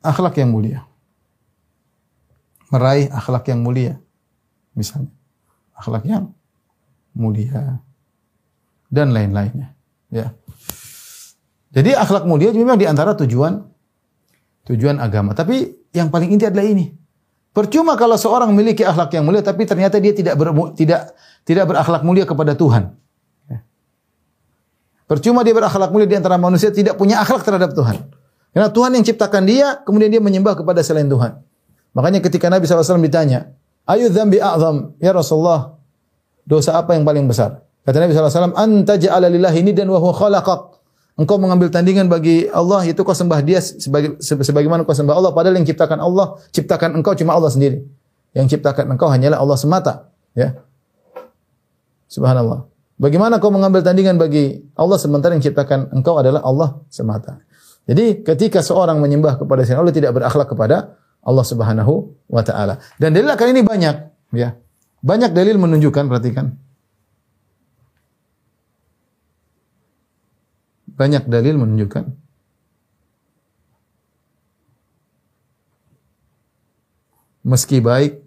akhlak 0.06 0.38
yang 0.38 0.54
mulia 0.54 0.88
meraih 2.72 3.08
akhlak 3.12 3.48
yang 3.48 3.64
mulia. 3.64 4.00
Misalnya, 4.78 5.12
akhlak 5.74 6.04
yang 6.06 6.36
mulia 7.18 7.82
dan 8.92 9.16
lain-lainnya. 9.16 9.74
Ya. 10.14 10.36
Jadi 11.74 11.98
akhlak 11.98 12.24
mulia 12.24 12.54
memang 12.56 12.80
di 12.80 12.88
antara 12.88 13.18
tujuan 13.18 13.66
tujuan 14.68 15.00
agama. 15.00 15.32
Tapi 15.32 15.88
yang 15.96 16.12
paling 16.12 16.36
inti 16.36 16.46
adalah 16.46 16.68
ini. 16.68 16.92
Percuma 17.56 17.98
kalau 17.98 18.20
seorang 18.20 18.54
memiliki 18.54 18.86
akhlak 18.86 19.10
yang 19.18 19.26
mulia 19.26 19.42
tapi 19.42 19.66
ternyata 19.66 19.98
dia 19.98 20.14
tidak 20.14 20.38
ber, 20.38 20.54
tidak 20.78 21.18
tidak 21.42 21.66
berakhlak 21.66 22.06
mulia 22.06 22.28
kepada 22.28 22.54
Tuhan. 22.54 22.94
Percuma 25.08 25.42
dia 25.42 25.56
berakhlak 25.56 25.90
mulia 25.90 26.06
di 26.06 26.20
antara 26.20 26.36
manusia 26.36 26.68
tidak 26.68 27.00
punya 27.00 27.24
akhlak 27.24 27.48
terhadap 27.48 27.72
Tuhan. 27.72 28.12
Karena 28.52 28.68
Tuhan 28.68 28.92
yang 28.92 29.06
ciptakan 29.08 29.44
dia, 29.48 29.80
kemudian 29.88 30.12
dia 30.12 30.20
menyembah 30.20 30.60
kepada 30.60 30.84
selain 30.84 31.08
Tuhan. 31.08 31.40
Makanya 31.96 32.20
ketika 32.20 32.52
Nabi 32.52 32.68
SAW 32.68 33.00
ditanya, 33.00 33.56
Ayu 33.88 34.12
dzambi 34.12 34.44
a'zam, 34.44 35.00
ya 35.00 35.16
Rasulullah, 35.16 35.80
dosa 36.44 36.76
apa 36.76 36.94
yang 37.00 37.08
paling 37.08 37.24
besar? 37.24 37.64
Kata 37.88 38.04
Nabi 38.04 38.12
SAW, 38.12 38.52
Anta 38.52 39.00
ja'ala 39.00 39.32
lillahi 39.32 39.64
nidan 39.64 39.88
wa 39.88 40.02
huwa 40.04 40.12
khalaqak. 40.12 40.77
Engkau 41.18 41.42
mengambil 41.42 41.74
tandingan 41.74 42.06
bagi 42.06 42.46
Allah, 42.54 42.86
itu 42.86 43.02
kau 43.02 43.18
sembah 43.18 43.42
dia 43.42 43.58
sebagai, 43.58 44.22
sebagaimana 44.22 44.86
kau 44.86 44.94
sembah 44.94 45.18
Allah. 45.18 45.34
Padahal 45.34 45.58
yang 45.58 45.66
ciptakan 45.66 45.98
Allah, 45.98 46.38
ciptakan 46.54 46.94
engkau 46.94 47.18
cuma 47.18 47.34
Allah 47.34 47.50
sendiri. 47.50 47.82
Yang 48.38 48.54
ciptakan 48.54 48.94
engkau 48.94 49.10
hanyalah 49.10 49.42
Allah 49.42 49.58
semata. 49.58 49.94
Ya. 50.38 50.62
Subhanallah. 52.06 52.70
Bagaimana 53.02 53.42
kau 53.42 53.50
mengambil 53.50 53.82
tandingan 53.82 54.22
bagi 54.22 54.62
Allah 54.78 55.02
sementara 55.02 55.34
yang 55.34 55.42
ciptakan 55.42 55.90
engkau 55.90 56.22
adalah 56.22 56.46
Allah 56.46 56.86
semata. 56.94 57.42
Jadi 57.90 58.22
ketika 58.22 58.62
seorang 58.62 59.02
menyembah 59.02 59.42
kepada 59.42 59.66
selain 59.66 59.82
Allah 59.82 59.96
tidak 59.98 60.14
berakhlak 60.14 60.54
kepada 60.54 61.02
Allah 61.26 61.46
Subhanahu 61.46 62.14
wa 62.30 62.46
taala. 62.46 62.78
Dan 63.02 63.18
dalil 63.18 63.34
kali 63.34 63.58
ini 63.58 63.64
banyak, 63.66 63.96
ya. 64.38 64.54
Banyak 65.02 65.34
dalil 65.34 65.58
menunjukkan, 65.58 66.06
perhatikan. 66.06 66.58
Banyak 70.98 71.30
dalil 71.30 71.62
menunjukkan 71.62 72.28
meski 77.48 77.80
baik, 77.80 78.20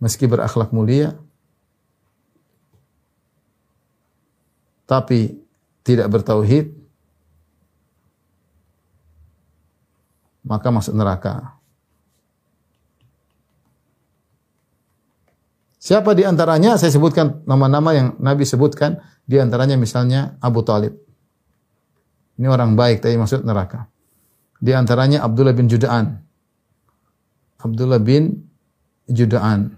meski 0.00 0.24
berakhlak 0.24 0.72
mulia, 0.72 1.12
tapi 4.88 5.36
tidak 5.84 6.08
bertauhid, 6.08 6.72
maka 10.40 10.72
masuk 10.72 10.96
neraka. 10.96 11.60
Siapa 15.82 16.14
di 16.14 16.22
antaranya? 16.22 16.78
Saya 16.78 16.94
sebutkan 16.94 17.42
nama-nama 17.42 17.90
yang 17.90 18.08
Nabi 18.22 18.46
sebutkan. 18.46 19.02
Di 19.26 19.42
antaranya 19.42 19.74
misalnya 19.74 20.38
Abu 20.38 20.62
Talib. 20.62 20.94
Ini 22.40 22.46
orang 22.48 22.74
baik, 22.74 23.04
tapi 23.04 23.16
masuk 23.20 23.44
neraka. 23.44 23.86
Di 24.62 24.72
antaranya 24.72 25.26
Abdullah 25.26 25.52
bin 25.52 25.66
Juda'an. 25.66 26.22
Abdullah 27.58 27.98
bin 27.98 28.46
Juda'an. 29.10 29.74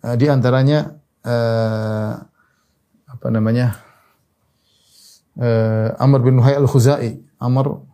Eh, 0.00 0.16
di 0.16 0.26
antaranya 0.30 0.96
uh, 1.26 2.12
apa 3.10 3.26
namanya? 3.28 3.76
Uh, 5.40 5.92
Amr 5.98 6.20
bin 6.24 6.40
Luhai 6.40 6.56
al-Khuzai. 6.56 7.10
Amr 7.42 7.84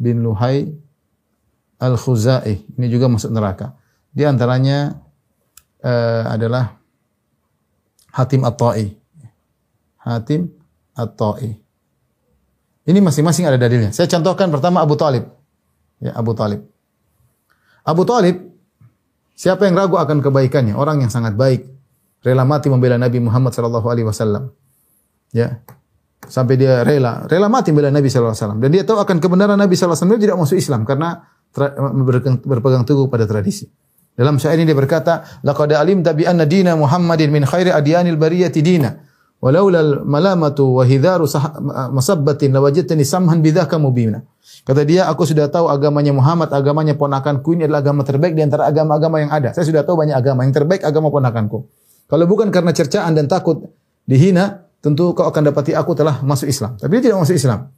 bin 0.00 0.24
Luhai 0.24 0.70
al-Khuzai. 1.76 2.78
Ini 2.78 2.86
juga 2.88 3.10
masuk 3.10 3.30
neraka. 3.34 3.76
Di 4.10 4.24
antaranya 4.24 4.96
uh, 5.84 6.24
adalah 6.30 6.78
Hatim 8.10 8.42
At-Ta'i. 8.42 8.86
Hatim 10.02 10.50
At-Ta'i. 10.96 11.69
Ini 12.88 12.98
masing-masing 13.04 13.44
ada 13.44 13.60
dalilnya. 13.60 13.92
Saya 13.92 14.08
contohkan 14.08 14.48
pertama 14.48 14.80
Abu 14.80 14.96
Talib. 14.96 15.28
Ya, 16.00 16.16
Abu 16.16 16.32
Talib. 16.32 16.64
Abu 17.84 18.02
Talib, 18.08 18.36
siapa 19.36 19.68
yang 19.68 19.76
ragu 19.76 20.00
akan 20.00 20.24
kebaikannya? 20.24 20.72
Orang 20.72 21.04
yang 21.04 21.12
sangat 21.12 21.36
baik. 21.36 21.68
Rela 22.20 22.44
mati 22.44 22.68
membela 22.68 23.00
Nabi 23.00 23.20
Muhammad 23.20 23.52
wasallam. 23.56 24.52
Ya. 25.30 25.62
sampai 26.20 26.60
dia 26.60 26.84
rela, 26.84 27.24
rela 27.30 27.48
mati 27.48 27.72
bela 27.72 27.88
Nabi 27.88 28.10
wasallam 28.12 28.60
dan 28.60 28.74
dia 28.74 28.84
tahu 28.84 29.00
akan 29.00 29.22
kebenaran 29.22 29.56
Nabi 29.56 29.72
wasallam 29.72 30.20
dia 30.20 30.28
tidak 30.28 30.38
masuk 30.42 30.58
Islam 30.58 30.84
karena 30.84 31.22
berpegang, 32.46 32.84
teguh 32.84 33.08
pada 33.10 33.24
tradisi. 33.26 33.66
Dalam 34.14 34.36
syair 34.36 34.60
ini 34.60 34.68
dia 34.68 34.76
berkata, 34.76 35.40
"Laqad 35.42 35.72
alimta 35.74 36.12
bi 36.12 36.28
anna 36.28 36.44
dina 36.44 36.76
Muhammadin 36.76 37.32
min 37.32 37.42
khairi 37.48 37.72
adyanil 37.72 38.20
bariyati 38.20 38.60
dina." 38.60 39.09
Walaula 39.40 40.04
malamatu 40.04 40.76
wa 40.76 40.84
hidharu 40.84 41.24
masabbatin 41.96 42.52
lawajadtani 42.52 43.08
samhan 43.08 43.40
bidzaka 43.40 43.80
mubina. 43.80 44.20
Kata 44.68 44.84
dia, 44.84 45.08
aku 45.08 45.24
sudah 45.24 45.48
tahu 45.48 45.72
agamanya 45.72 46.12
Muhammad, 46.12 46.52
agamanya 46.52 46.92
ponakanku 46.92 47.56
ini 47.56 47.64
adalah 47.64 47.80
agama 47.80 48.04
terbaik 48.04 48.36
di 48.36 48.44
antara 48.44 48.68
agama-agama 48.68 49.16
yang 49.24 49.32
ada. 49.32 49.56
Saya 49.56 49.64
sudah 49.64 49.80
tahu 49.80 49.96
banyak 49.96 50.12
agama, 50.12 50.44
yang 50.44 50.52
terbaik 50.52 50.84
agama 50.84 51.08
ponakanku. 51.08 51.64
Kalau 52.04 52.24
bukan 52.28 52.52
karena 52.52 52.76
cercaan 52.76 53.16
dan 53.16 53.32
takut 53.32 53.64
dihina, 54.04 54.68
tentu 54.84 55.16
kau 55.16 55.24
akan 55.24 55.48
dapati 55.48 55.72
aku 55.72 55.96
telah 55.96 56.20
masuk 56.20 56.52
Islam. 56.52 56.76
Tapi 56.76 57.00
dia 57.00 57.08
tidak 57.08 57.24
masuk 57.24 57.40
Islam. 57.40 57.72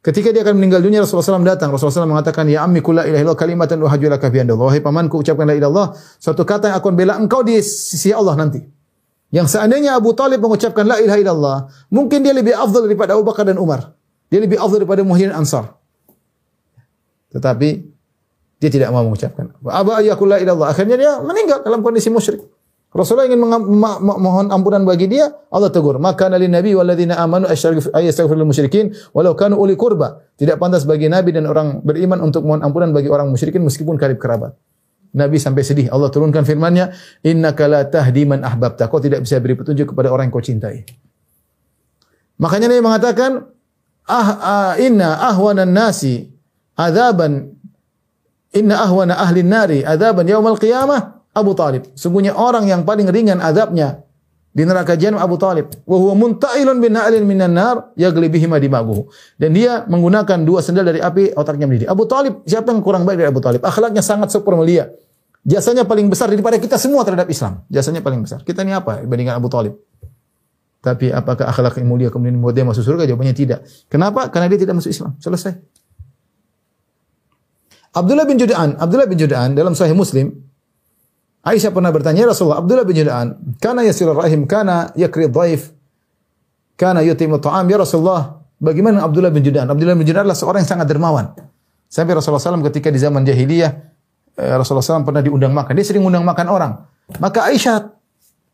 Ketika 0.00 0.30
dia 0.30 0.46
akan 0.46 0.54
meninggal 0.62 0.80
dunia 0.80 1.02
Rasulullah 1.02 1.34
SAW 1.34 1.42
datang. 1.42 1.74
Rasulullah 1.74 2.06
SAW 2.06 2.12
mengatakan, 2.14 2.46
Ya 2.46 2.62
ammi 2.62 2.78
kula 2.78 3.02
ilaha 3.04 3.26
illallah 3.26 3.36
kalimatan 3.36 3.82
wa 3.82 3.90
andallah. 3.90 4.66
Wahai 4.70 4.78
pamanku 4.78 5.18
ucapkan 5.18 5.50
la 5.50 5.58
ilaha 5.58 5.66
illallah. 5.66 5.88
Suatu 6.22 6.46
kata 6.46 6.70
yang 6.70 6.78
akan 6.78 6.92
bela 6.94 7.18
engkau 7.18 7.42
di 7.42 7.58
sisi 7.58 8.14
Allah 8.14 8.38
nanti. 8.38 8.75
Yang 9.36 9.52
seandainya 9.52 10.00
Abu 10.00 10.16
Talib 10.16 10.40
mengucapkan 10.40 10.88
la 10.88 10.96
ilaha 10.96 11.18
illallah, 11.20 11.58
mungkin 11.92 12.24
dia 12.24 12.32
lebih 12.32 12.56
afdal 12.56 12.88
daripada 12.88 13.12
Abu 13.12 13.28
Bakar 13.28 13.44
dan 13.44 13.60
Umar. 13.60 13.92
Dia 14.32 14.40
lebih 14.40 14.56
afdal 14.56 14.80
daripada 14.80 15.04
Muhyiddin 15.04 15.36
Ansar. 15.36 15.76
Tetapi 17.36 17.68
dia 18.56 18.70
tidak 18.72 18.88
mau 18.96 19.04
mengucapkan. 19.04 19.52
Aba 19.68 20.00
ayyakul 20.00 20.32
la 20.32 20.40
ilaha 20.40 20.44
illallah. 20.56 20.68
Akhirnya 20.72 20.96
dia 20.96 21.12
meninggal 21.20 21.60
dalam 21.60 21.84
kondisi 21.84 22.08
musyrik. 22.08 22.40
Rasulullah 22.96 23.28
ingin 23.28 23.44
mohon 24.00 24.48
ampunan 24.48 24.80
bagi 24.88 25.04
dia, 25.04 25.28
Allah 25.52 25.68
tegur, 25.68 26.00
"Maka 26.00 26.32
nabi 26.32 26.48
nabi 26.48 26.72
walladzina 26.72 27.20
amanu 27.20 27.44
ayastaghfirul 27.92 28.48
musyrikin 28.48 28.96
walau 29.12 29.36
kanu 29.36 29.60
uli 29.60 29.76
kurba." 29.76 30.24
Tidak 30.40 30.56
pantas 30.56 30.88
bagi 30.88 31.12
nabi 31.12 31.36
dan 31.36 31.44
orang 31.44 31.84
beriman 31.84 32.24
untuk 32.24 32.48
mohon 32.48 32.64
ampunan 32.64 32.96
bagi 32.96 33.12
orang 33.12 33.28
musyrikin 33.28 33.60
meskipun 33.60 34.00
karib 34.00 34.16
kerabat. 34.16 34.56
Nabi 35.14 35.36
sampai 35.38 35.62
sedih. 35.62 35.86
Allah 35.92 36.08
turunkan 36.10 36.42
firman-Nya, 36.42 36.90
"Innaka 37.22 37.68
la 37.68 37.84
tahdi 37.86 38.24
man 38.24 38.42
ahbabta." 38.42 38.88
Kau 38.90 38.98
tidak 38.98 39.22
bisa 39.22 39.38
beri 39.38 39.54
petunjuk 39.54 39.92
kepada 39.92 40.10
orang 40.10 40.30
yang 40.30 40.34
kau 40.34 40.44
cintai. 40.44 40.82
Makanya 42.40 42.72
Nabi 42.72 42.82
mengatakan, 42.82 43.30
"Ah, 44.08 44.28
ah 44.40 44.72
inna 44.80 45.20
ahwanan 45.20 45.72
nasi 45.72 46.30
adzaban 46.76 47.56
inna 48.56 48.80
ahwana 48.80 49.20
ahli 49.20 49.44
nari 49.44 49.84
adzaban 49.84 50.24
yaumal 50.28 50.56
qiyamah 50.56 51.28
Abu 51.36 51.52
Talib. 51.52 51.84
Sungguhnya 51.92 52.32
orang 52.32 52.64
yang 52.64 52.88
paling 52.88 53.08
ringan 53.12 53.44
azabnya 53.44 54.05
di 54.56 54.64
neraka 54.64 54.96
jahanam 54.96 55.20
Abu 55.20 55.36
Talib. 55.36 55.68
Wa 55.84 55.96
huwa 56.00 56.16
muntailun 56.16 56.80
bin 56.80 56.96
na'lin 56.96 57.28
minan 57.28 57.52
nar 57.52 57.92
yagli 57.92 58.32
bihi 58.32 58.48
dimaguhu. 58.48 59.04
Dan 59.36 59.52
dia 59.52 59.84
menggunakan 59.84 60.48
dua 60.48 60.64
sendal 60.64 60.88
dari 60.88 61.04
api, 61.04 61.36
otaknya 61.36 61.68
mendidih. 61.68 61.92
Abu 61.92 62.08
Talib, 62.08 62.40
siapa 62.48 62.72
yang 62.72 62.80
kurang 62.80 63.04
baik 63.04 63.20
dari 63.20 63.28
Abu 63.28 63.44
Talib? 63.44 63.60
Akhlaknya 63.60 64.00
sangat 64.00 64.32
super 64.32 64.56
mulia. 64.56 64.88
Jasanya 65.44 65.84
paling 65.84 66.08
besar 66.08 66.32
daripada 66.32 66.56
kita 66.56 66.80
semua 66.80 67.04
terhadap 67.04 67.28
Islam. 67.28 67.68
Jasanya 67.68 68.00
paling 68.00 68.24
besar. 68.24 68.40
Kita 68.40 68.64
ini 68.64 68.72
apa 68.72 69.04
dibandingkan 69.04 69.36
Abu 69.36 69.52
Talib? 69.52 69.76
Tapi 70.80 71.12
apakah 71.12 71.52
akhlak 71.52 71.76
yang 71.76 71.92
mulia 71.92 72.08
kemudian 72.08 72.40
membuat 72.40 72.56
dia 72.56 72.64
masuk 72.64 72.80
surga? 72.80 73.04
Jawabannya 73.04 73.36
tidak. 73.36 73.60
Kenapa? 73.92 74.32
Karena 74.32 74.48
dia 74.48 74.56
tidak 74.56 74.80
masuk 74.80 74.88
Islam. 74.88 75.20
Selesai. 75.20 75.52
Abdullah 77.92 78.24
bin 78.24 78.40
Juda'an, 78.40 78.76
Abdullah 78.80 79.08
bin 79.08 79.20
Juda'an 79.20 79.52
dalam 79.52 79.72
Sahih 79.72 79.96
Muslim, 79.96 80.32
Aisyah 81.46 81.70
pernah 81.70 81.94
bertanya, 81.94 82.26
"Ya 82.26 82.28
Rasulullah, 82.34 82.58
Abdullah 82.58 82.82
bin 82.82 82.98
Juda'an, 82.98 83.38
kana 83.62 83.86
yasirur 83.86 84.18
rahim, 84.18 84.50
kana 84.50 84.90
yakri 84.98 85.30
dhaif, 85.30 85.70
kana 86.74 87.06
yutimu 87.06 87.38
ta'am." 87.38 87.62
Ya 87.70 87.78
Rasulullah, 87.78 88.42
bagaimana 88.58 89.06
Abdullah 89.06 89.30
bin 89.30 89.46
Juda'an? 89.46 89.70
Abdullah 89.70 89.94
bin 89.94 90.02
Juda'an 90.02 90.26
adalah 90.26 90.34
seorang 90.34 90.66
yang 90.66 90.70
sangat 90.74 90.90
dermawan. 90.90 91.38
Sampai 91.86 92.18
Rasulullah 92.18 92.42
SAW 92.42 92.66
ketika 92.66 92.90
di 92.90 92.98
zaman 92.98 93.22
jahiliyah, 93.22 93.70
eh, 94.42 94.54
Rasulullah 94.58 94.82
SAW 94.82 95.06
pernah 95.06 95.22
diundang 95.22 95.54
makan. 95.54 95.70
Dia 95.78 95.86
sering 95.86 96.02
undang 96.02 96.26
makan 96.26 96.46
orang. 96.50 96.72
Maka 97.22 97.46
Aisyah 97.46 97.94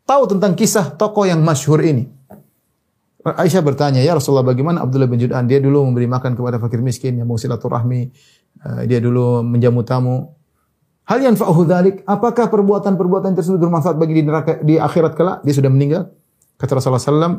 tahu 0.05 0.23
tentang 0.29 0.53
kisah 0.53 0.93
tokoh 0.93 1.25
yang 1.25 1.41
masyhur 1.41 1.81
ini. 1.81 2.05
Aisyah 3.25 3.65
bertanya, 3.65 4.05
"Ya 4.05 4.13
Rasulullah, 4.13 4.45
bagaimana 4.45 4.85
Abdullah 4.85 5.09
bin 5.09 5.17
Jud'an? 5.17 5.49
Dia 5.49 5.57
dulu 5.57 5.81
memberi 5.89 6.05
makan 6.05 6.37
kepada 6.37 6.61
fakir 6.61 6.77
miskin, 6.77 7.17
yang 7.17 7.25
mau 7.25 7.41
silaturahmi, 7.41 8.01
eh, 8.61 8.81
dia 8.85 9.01
dulu 9.01 9.41
menjamu 9.41 9.81
tamu. 9.81 10.42
Hal 11.03 11.19
yang 11.19 11.35
fa'uhu 11.35 11.67
dzalik, 11.67 12.07
apakah 12.07 12.47
perbuatan-perbuatan 12.47 13.35
tersebut 13.35 13.59
bermanfaat 13.59 13.99
bagi 13.99 14.19
di 14.19 14.23
neraka 14.23 14.63
di 14.63 14.79
akhirat 14.79 15.13
kelak? 15.19 15.37
Dia 15.43 15.53
sudah 15.55 15.67
meninggal. 15.67 16.07
Kata 16.55 16.79
Rasulullah 16.79 17.03
SAW, 17.03 17.37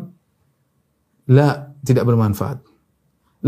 La, 1.33 1.73
tidak 1.81 2.05
bermanfaat. 2.05 2.61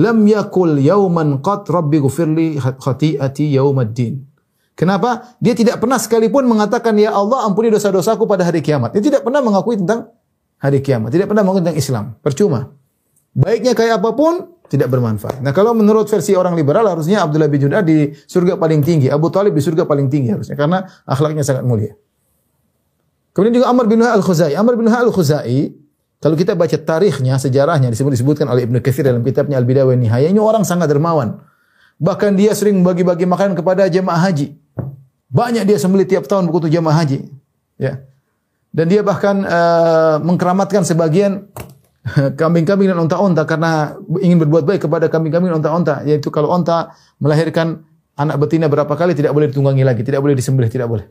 Lam 0.01 0.25
yakul 0.25 0.81
yauman 0.81 1.45
qat 1.45 1.69
rabbi 1.69 2.01
gufirli 2.01 2.57
khati'ati 2.57 3.45
yaumaddin. 3.53 4.25
Kenapa? 4.77 5.37
Dia 5.41 5.57
tidak 5.57 5.81
pernah 5.81 6.01
sekalipun 6.01 6.45
mengatakan, 6.49 6.97
Ya 6.97 7.13
Allah 7.13 7.45
ampuni 7.45 7.73
dosa-dosaku 7.73 8.25
pada 8.25 8.45
hari 8.45 8.61
kiamat. 8.61 8.93
Dia 8.97 9.05
tidak 9.13 9.25
pernah 9.25 9.41
mengakui 9.41 9.81
tentang 9.81 10.13
hari 10.61 10.85
kiamat. 10.85 11.13
Tidak 11.13 11.29
pernah 11.29 11.45
mengakui 11.45 11.65
tentang 11.65 11.81
Islam. 11.81 12.05
Percuma. 12.21 12.73
Baiknya 13.37 13.77
kayak 13.77 14.01
apa 14.01 14.17
pun, 14.17 14.57
tidak 14.73 14.89
bermanfaat. 14.89 15.45
Nah 15.45 15.53
kalau 15.53 15.77
menurut 15.77 16.09
versi 16.09 16.33
orang 16.33 16.57
liberal, 16.57 16.89
harusnya 16.89 17.21
Abdullah 17.21 17.53
bin 17.53 17.61
Judah 17.61 17.85
di 17.85 18.17
surga 18.25 18.57
paling 18.57 18.81
tinggi. 18.81 19.13
Abu 19.13 19.29
Talib 19.29 19.53
di 19.53 19.61
surga 19.61 19.85
paling 19.85 20.09
tinggi 20.09 20.33
harusnya. 20.33 20.57
Karena 20.57 20.89
akhlaknya 21.05 21.45
sangat 21.45 21.63
mulia. 21.63 21.93
Kemudian 23.37 23.61
juga 23.61 23.69
Amr 23.69 23.85
bin 23.85 24.01
Luhai 24.01 24.17
al-Khuzai. 24.17 24.57
Amr 24.57 24.81
bin 24.81 24.89
Luhai 24.89 25.05
al-Khuzai, 25.05 25.61
kalau 26.25 26.35
kita 26.35 26.57
baca 26.57 26.73
tarikhnya, 26.81 27.37
sejarahnya, 27.37 27.93
disebut 27.93 28.17
disebutkan 28.17 28.49
oleh 28.49 28.65
Ibnu 28.65 28.81
Katsir 28.81 29.05
dalam 29.05 29.21
kitabnya 29.21 29.61
Al-Bidayah 29.61 29.85
wa 29.85 29.93
Nihayah. 29.93 30.33
Ini 30.33 30.41
orang 30.41 30.65
sangat 30.65 30.89
dermawan. 30.89 31.45
Bahkan 32.01 32.33
dia 32.41 32.57
sering 32.57 32.81
bagi-bagi 32.81 33.29
makanan 33.29 33.53
kepada 33.53 33.85
jemaah 33.93 34.25
haji. 34.25 34.57
Banyak 35.29 35.69
dia 35.69 35.77
sembelih 35.77 36.09
tiap 36.09 36.25
tahun 36.25 36.49
buku 36.49 36.73
jemaah 36.73 36.97
haji. 37.05 37.29
Ya. 37.77 38.09
Dan 38.73 38.89
dia 38.89 39.05
bahkan 39.05 39.45
uh, 39.45 40.17
mengkeramatkan 40.25 40.85
sebagian 40.89 41.53
kambing-kambing 42.41 42.87
dan 42.87 42.99
onta-onta 43.03 43.43
karena 43.43 43.99
ingin 44.23 44.39
berbuat 44.47 44.63
baik 44.63 44.87
kepada 44.87 45.11
kambing-kambing 45.11 45.51
dan 45.51 45.59
onta-onta. 45.59 46.07
Yaitu 46.07 46.31
kalau 46.31 46.55
onta 46.55 46.95
melahirkan 47.19 47.83
anak 48.15 48.39
betina 48.39 48.71
berapa 48.71 48.91
kali 48.95 49.13
tidak 49.13 49.35
boleh 49.35 49.51
ditunggangi 49.51 49.83
lagi, 49.83 50.07
tidak 50.07 50.23
boleh 50.23 50.39
disembelih, 50.39 50.71
tidak 50.71 50.87
boleh. 50.87 51.07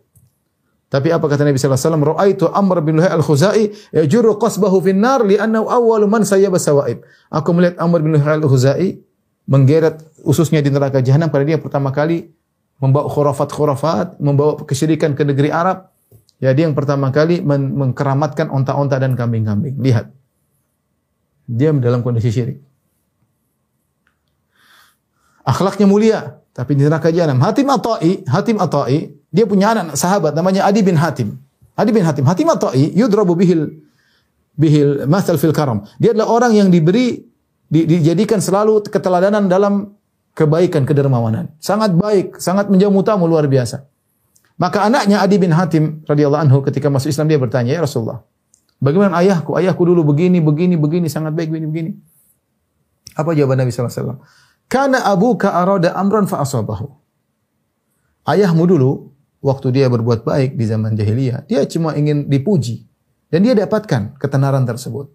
Tapi 0.85 1.11
apa 1.11 1.25
kata 1.27 1.43
Nabi 1.43 1.57
sallallahu 1.57 1.75
alaihi 1.75 1.89
wasallam? 1.89 2.05
Ra'aitu 2.05 2.45
Amr 2.47 2.77
bin 2.85 2.93
Luhai 3.01 3.11
al-Khuzai 3.11 3.63
yajurru 3.91 4.37
qasbahu 4.39 4.79
fin 4.85 5.01
nar 5.01 5.25
li'annahu 5.25 5.65
awwalu 5.67 6.05
man 6.07 6.23
sayyaba 6.23 6.61
sawaib. 6.61 7.03
Aku 7.33 7.51
melihat 7.51 7.75
Amr 7.81 7.99
bin 8.05 8.15
Luhai 8.15 8.39
al-Khuzai 8.39 9.01
menggeret 9.49 9.99
ususnya 10.23 10.61
di 10.61 10.71
neraka 10.71 11.01
jahanam 11.01 11.29
karena 11.33 11.57
dia 11.57 11.59
pertama 11.59 11.89
kali 11.91 12.31
membawa 12.79 13.11
khurafat-khurafat, 13.11 14.21
membawa 14.21 14.61
kesyirikan 14.63 15.17
ke 15.17 15.25
negeri 15.25 15.49
Arab. 15.49 15.89
Ya, 16.39 16.51
dia 16.51 16.67
yang 16.69 16.75
pertama 16.77 17.09
kali 17.09 17.41
men 17.41 17.73
mengkeramatkan 17.73 18.51
onta-onta 18.51 18.99
dan 19.01 19.17
kambing-kambing. 19.17 19.79
Lihat. 19.81 20.24
Dia 21.45 21.69
dalam 21.73 22.01
kondisi 22.01 22.33
syirik. 22.33 22.57
Akhlaknya 25.45 25.85
mulia, 25.85 26.19
tapi 26.57 26.73
di 26.73 26.81
neraka 26.81 27.13
jahanam. 27.13 27.37
Hatim 27.37 27.69
Atai, 27.69 28.25
Hatim 28.25 28.57
Atai, 28.57 29.13
dia 29.29 29.45
punya 29.45 29.77
anak 29.77 29.93
sahabat 29.93 30.33
namanya 30.33 30.65
Adi 30.65 30.81
bin 30.81 30.97
Hatim. 30.97 31.37
Adi 31.77 31.91
bin 31.93 32.01
Hatim. 32.01 32.25
Hatim 32.25 32.49
Atai 32.49 32.89
yudrabu 32.97 33.37
bihil 33.37 33.85
bihil 34.57 35.05
masal 35.05 35.37
fil 35.37 35.53
karam. 35.53 35.85
Dia 36.01 36.17
adalah 36.17 36.33
orang 36.33 36.57
yang 36.57 36.73
diberi 36.73 37.21
di, 37.69 37.81
dijadikan 37.85 38.41
selalu 38.41 38.87
keteladanan 38.89 39.45
dalam 39.45 39.93
kebaikan, 40.33 40.87
kedermawanan. 40.87 41.53
Sangat 41.61 41.93
baik, 41.93 42.41
sangat 42.41 42.71
menjamu 42.71 43.05
tamu 43.05 43.29
luar 43.29 43.45
biasa. 43.45 43.85
Maka 44.55 44.87
anaknya 44.87 45.19
Adi 45.19 45.35
bin 45.35 45.51
Hatim 45.51 46.07
radhiyallahu 46.07 46.41
anhu 46.41 46.57
ketika 46.63 46.87
masuk 46.87 47.11
Islam 47.11 47.27
dia 47.27 47.35
bertanya, 47.35 47.75
"Ya 47.75 47.83
Rasulullah, 47.83 48.23
bagaimana 48.80 49.19
ayahku? 49.21 49.55
Ayahku 49.55 49.84
dulu 49.84 50.15
begini, 50.15 50.39
begini, 50.39 50.76
begini, 50.80 51.07
sangat 51.11 51.36
baik 51.36 51.51
begini, 51.51 51.67
begini." 51.67 51.91
Apa 53.15 53.32
jawaban 53.32 53.63
Nabi 53.63 53.71
sallallahu 53.71 53.91
alaihi 53.91 54.03
wasallam? 54.03 54.19
Kana 54.65 54.97
abuka 55.07 55.53
arada 55.55 55.93
amran 55.95 56.28
fa 56.28 56.43
asabahu. 56.43 56.89
Ayahmu 58.26 58.65
dulu 58.65 59.13
waktu 59.45 59.69
dia 59.71 59.86
berbuat 59.88 60.26
baik 60.26 60.57
di 60.57 60.65
zaman 60.65 60.97
jahiliyah, 60.97 61.45
dia 61.45 61.61
cuma 61.69 61.93
ingin 61.93 62.26
dipuji 62.26 62.89
dan 63.30 63.45
dia 63.45 63.53
dapatkan 63.53 64.17
ketenaran 64.17 64.65
tersebut. 64.65 65.13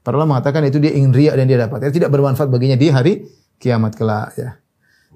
Para 0.00 0.20
mengatakan 0.24 0.64
itu 0.64 0.80
dia 0.80 0.92
ingin 0.96 1.12
riak 1.12 1.36
dan 1.36 1.44
dia 1.48 1.60
dapat. 1.60 1.88
Itu 1.88 2.00
tidak 2.00 2.12
bermanfaat 2.12 2.48
baginya 2.48 2.76
di 2.76 2.88
hari 2.88 3.12
kiamat 3.60 3.96
kelak 3.96 4.32
ya. 4.36 4.50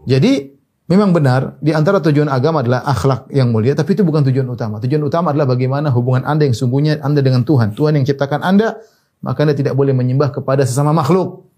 Jadi 0.04 0.53
memang 0.84 1.16
benar 1.16 1.56
di 1.64 1.72
antara 1.72 2.00
tujuan 2.00 2.28
agama 2.28 2.60
adalah 2.60 2.84
akhlak 2.84 3.32
yang 3.32 3.48
mulia, 3.48 3.72
tapi 3.72 3.96
itu 3.96 4.04
bukan 4.04 4.24
tujuan 4.28 4.44
utama. 4.44 4.80
Tujuan 4.80 5.00
utama 5.00 5.32
adalah 5.32 5.48
bagaimana 5.48 5.88
hubungan 5.92 6.28
Anda 6.28 6.48
yang 6.48 6.56
sungguhnya 6.56 7.00
Anda 7.00 7.24
dengan 7.24 7.42
Tuhan. 7.44 7.72
Tuhan 7.72 7.96
yang 7.96 8.04
ciptakan 8.04 8.44
Anda, 8.44 8.76
maka 9.24 9.48
Anda 9.48 9.56
tidak 9.56 9.72
boleh 9.72 9.96
menyembah 9.96 10.32
kepada 10.34 10.68
sesama 10.68 10.92
makhluk. 10.92 11.48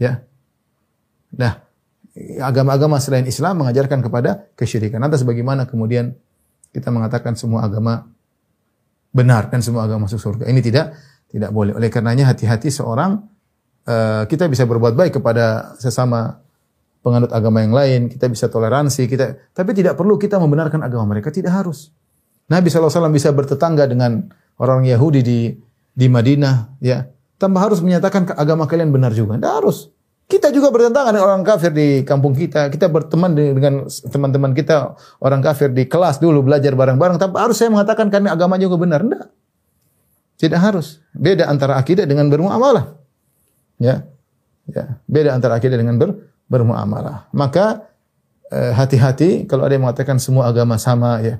Ya. 0.00 0.24
Nah, 1.36 1.60
agama-agama 2.40 2.98
selain 2.98 3.28
Islam 3.28 3.62
mengajarkan 3.62 4.00
kepada 4.00 4.48
kesyirikan. 4.56 4.98
Lantas 4.98 5.22
bagaimana 5.22 5.68
kemudian 5.68 6.16
kita 6.72 6.88
mengatakan 6.88 7.36
semua 7.36 7.66
agama 7.66 8.08
benar 9.10 9.50
dan 9.50 9.60
semua 9.60 9.84
agama 9.84 10.08
masuk 10.08 10.18
surga. 10.18 10.48
Ini 10.48 10.60
tidak 10.64 10.96
tidak 11.30 11.50
boleh. 11.54 11.76
Oleh 11.76 11.90
karenanya 11.92 12.30
hati-hati 12.32 12.72
seorang 12.72 13.22
eh, 13.86 14.22
kita 14.26 14.50
bisa 14.50 14.66
berbuat 14.66 14.94
baik 14.98 15.22
kepada 15.22 15.76
sesama 15.78 16.42
penganut 17.00 17.32
agama 17.32 17.64
yang 17.64 17.72
lain, 17.72 18.00
kita 18.12 18.28
bisa 18.28 18.46
toleransi, 18.52 19.08
kita 19.08 19.52
tapi 19.56 19.72
tidak 19.72 19.96
perlu 19.96 20.20
kita 20.20 20.36
membenarkan 20.36 20.84
agama 20.84 21.16
mereka, 21.16 21.32
tidak 21.32 21.56
harus. 21.56 21.92
Nabi 22.50 22.66
SAW 22.68 23.10
bisa 23.14 23.32
bertetangga 23.32 23.86
dengan 23.88 24.28
orang 24.60 24.84
Yahudi 24.84 25.20
di 25.24 25.54
di 25.90 26.06
Madinah, 26.06 26.80
ya, 26.80 27.08
tanpa 27.40 27.64
harus 27.64 27.80
menyatakan 27.80 28.28
agama 28.36 28.68
kalian 28.68 28.92
benar 28.92 29.16
juga. 29.16 29.40
Tidak 29.40 29.54
harus. 29.64 29.88
Kita 30.30 30.54
juga 30.54 30.70
bertentangan 30.70 31.10
dengan 31.10 31.26
orang 31.26 31.42
kafir 31.42 31.74
di 31.74 32.06
kampung 32.06 32.38
kita. 32.38 32.70
Kita 32.70 32.86
berteman 32.86 33.34
dengan 33.34 33.90
teman-teman 33.90 34.54
kita 34.54 34.94
orang 35.18 35.42
kafir 35.42 35.74
di 35.74 35.90
kelas 35.90 36.22
dulu 36.22 36.46
belajar 36.46 36.70
bareng-bareng. 36.78 37.18
Tanpa 37.18 37.42
harus 37.42 37.58
saya 37.58 37.66
mengatakan 37.66 38.06
karena 38.14 38.38
agama 38.38 38.54
juga 38.54 38.78
benar. 38.78 39.02
Tidak. 39.02 39.26
Tidak 40.38 40.60
harus. 40.62 41.02
Beda 41.10 41.50
antara 41.50 41.74
akidah 41.82 42.06
dengan 42.06 42.30
bermuamalah. 42.30 42.94
Ya. 43.82 44.06
Ya, 44.70 45.02
beda 45.10 45.34
antara 45.34 45.58
akidah 45.58 45.74
dengan 45.74 45.98
ber, 45.98 46.29
bermuamalah. 46.50 47.30
Maka 47.30 47.86
eh, 48.50 48.74
hati-hati 48.74 49.46
kalau 49.46 49.64
ada 49.64 49.78
yang 49.78 49.86
mengatakan 49.86 50.18
semua 50.18 50.50
agama 50.50 50.76
sama 50.76 51.22
ya. 51.22 51.38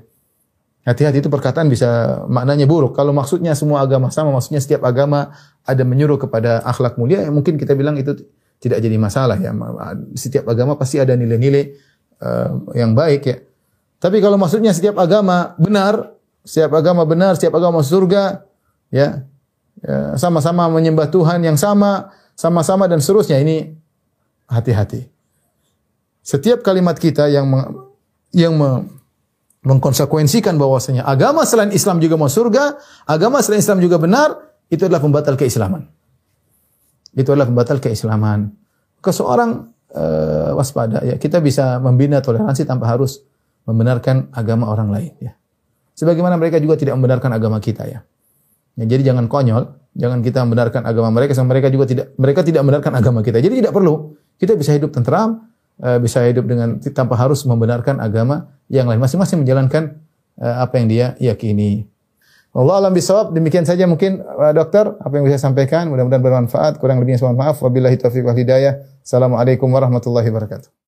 Hati-hati 0.81 1.21
itu 1.21 1.29
perkataan 1.29 1.69
bisa 1.69 2.25
maknanya 2.25 2.65
buruk. 2.65 2.97
Kalau 2.97 3.13
maksudnya 3.13 3.53
semua 3.53 3.85
agama 3.85 4.09
sama, 4.09 4.33
maksudnya 4.33 4.57
setiap 4.57 4.81
agama 4.81 5.29
ada 5.61 5.85
menyuruh 5.85 6.17
kepada 6.17 6.65
akhlak 6.65 6.97
mulia, 6.97 7.21
ya 7.21 7.29
mungkin 7.29 7.53
kita 7.53 7.77
bilang 7.77 8.01
itu 8.01 8.17
tidak 8.57 8.81
jadi 8.81 8.97
masalah 8.97 9.37
ya. 9.37 9.53
Setiap 10.17 10.49
agama 10.49 10.73
pasti 10.81 10.97
ada 10.97 11.13
nilai-nilai 11.13 11.77
uh, 12.17 12.73
yang 12.73 12.97
baik 12.97 13.21
ya. 13.29 13.37
Tapi 14.01 14.17
kalau 14.25 14.41
maksudnya 14.41 14.73
setiap 14.73 14.97
agama 14.97 15.53
benar, 15.61 16.17
setiap 16.41 16.73
agama 16.73 17.05
benar, 17.05 17.37
setiap 17.37 17.61
agama 17.61 17.85
surga, 17.85 18.41
ya, 18.89 19.21
ya 19.85 20.17
sama-sama 20.17 20.65
ya, 20.65 20.73
menyembah 20.73 21.13
Tuhan 21.13 21.45
yang 21.45 21.61
sama, 21.61 22.09
sama-sama 22.33 22.89
dan 22.89 22.97
seterusnya 22.97 23.37
ini 23.37 23.80
hati-hati. 24.51 25.07
Setiap 26.21 26.61
kalimat 26.61 26.99
kita 26.99 27.31
yang 27.31 27.47
yang 28.35 28.53
mengkonsekuensikan 29.63 30.57
bahwasanya 30.57 31.05
agama 31.07 31.47
selain 31.47 31.71
Islam 31.73 31.97
juga 32.03 32.19
mau 32.19 32.29
surga, 32.29 32.77
agama 33.07 33.39
selain 33.41 33.63
Islam 33.63 33.79
juga 33.81 33.97
benar, 33.97 34.35
itu 34.69 34.85
adalah 34.85 35.01
pembatal 35.01 35.37
keislaman. 35.39 35.85
Itu 37.15 37.33
adalah 37.33 37.49
pembatal 37.49 37.77
keislaman. 37.81 38.53
Ke 39.01 39.09
seorang 39.09 39.69
uh, 39.93 40.51
waspada 40.57 41.01
ya, 41.03 41.15
kita 41.17 41.41
bisa 41.41 41.77
membina 41.81 42.21
toleransi 42.21 42.65
tanpa 42.65 42.89
harus 42.89 43.21
membenarkan 43.65 44.29
agama 44.33 44.69
orang 44.69 44.89
lain 44.89 45.13
ya. 45.21 45.33
Sebagaimana 45.93 46.39
mereka 46.39 46.57
juga 46.57 46.79
tidak 46.79 46.97
membenarkan 46.97 47.29
agama 47.35 47.61
kita 47.61 47.85
ya. 47.85 48.01
ya 48.79 48.85
jadi 48.89 49.13
jangan 49.13 49.29
konyol, 49.29 49.93
jangan 49.93 50.25
kita 50.25 50.41
membenarkan 50.47 50.81
agama 50.87 51.13
mereka 51.13 51.37
sama 51.37 51.53
mereka 51.53 51.69
juga 51.69 51.85
tidak 51.85 52.17
mereka 52.17 52.41
tidak 52.41 52.61
membenarkan 52.65 52.93
agama 52.97 53.19
kita. 53.21 53.37
Jadi 53.37 53.61
tidak 53.61 53.73
perlu. 53.75 54.17
Kita 54.37 54.53
bisa 54.55 54.71
hidup 54.75 54.93
tentram, 54.93 55.49
uh, 55.81 55.97
bisa 55.97 56.23
hidup 56.27 56.45
dengan 56.47 56.77
tanpa 56.93 57.17
harus 57.17 57.43
membenarkan 57.43 57.99
agama 57.99 58.51
yang 58.71 58.87
lain. 58.87 59.01
Masing-masing 59.01 59.43
menjalankan 59.43 59.97
uh, 60.39 60.63
apa 60.63 60.73
yang 60.79 60.87
dia 60.87 61.05
yakini. 61.17 61.89
Allah 62.51 62.83
alam 62.83 62.91
bisawab. 62.91 63.31
Demikian 63.31 63.63
saja 63.63 63.87
mungkin 63.87 64.19
uh, 64.19 64.51
dokter 64.51 64.83
apa 64.83 65.13
yang 65.15 65.23
bisa 65.23 65.39
saya 65.39 65.51
sampaikan. 65.51 65.87
Mudah-mudahan 65.87 66.23
bermanfaat. 66.23 66.77
Kurang 66.83 66.99
lebihnya 66.99 67.23
mohon 67.23 67.39
maaf. 67.39 67.63
Wabillahi 67.63 67.95
taufiq 67.95 68.27
wal 68.27 68.35
hidayah. 68.35 68.83
Assalamualaikum 69.01 69.71
warahmatullahi 69.71 70.27
wabarakatuh. 70.27 70.80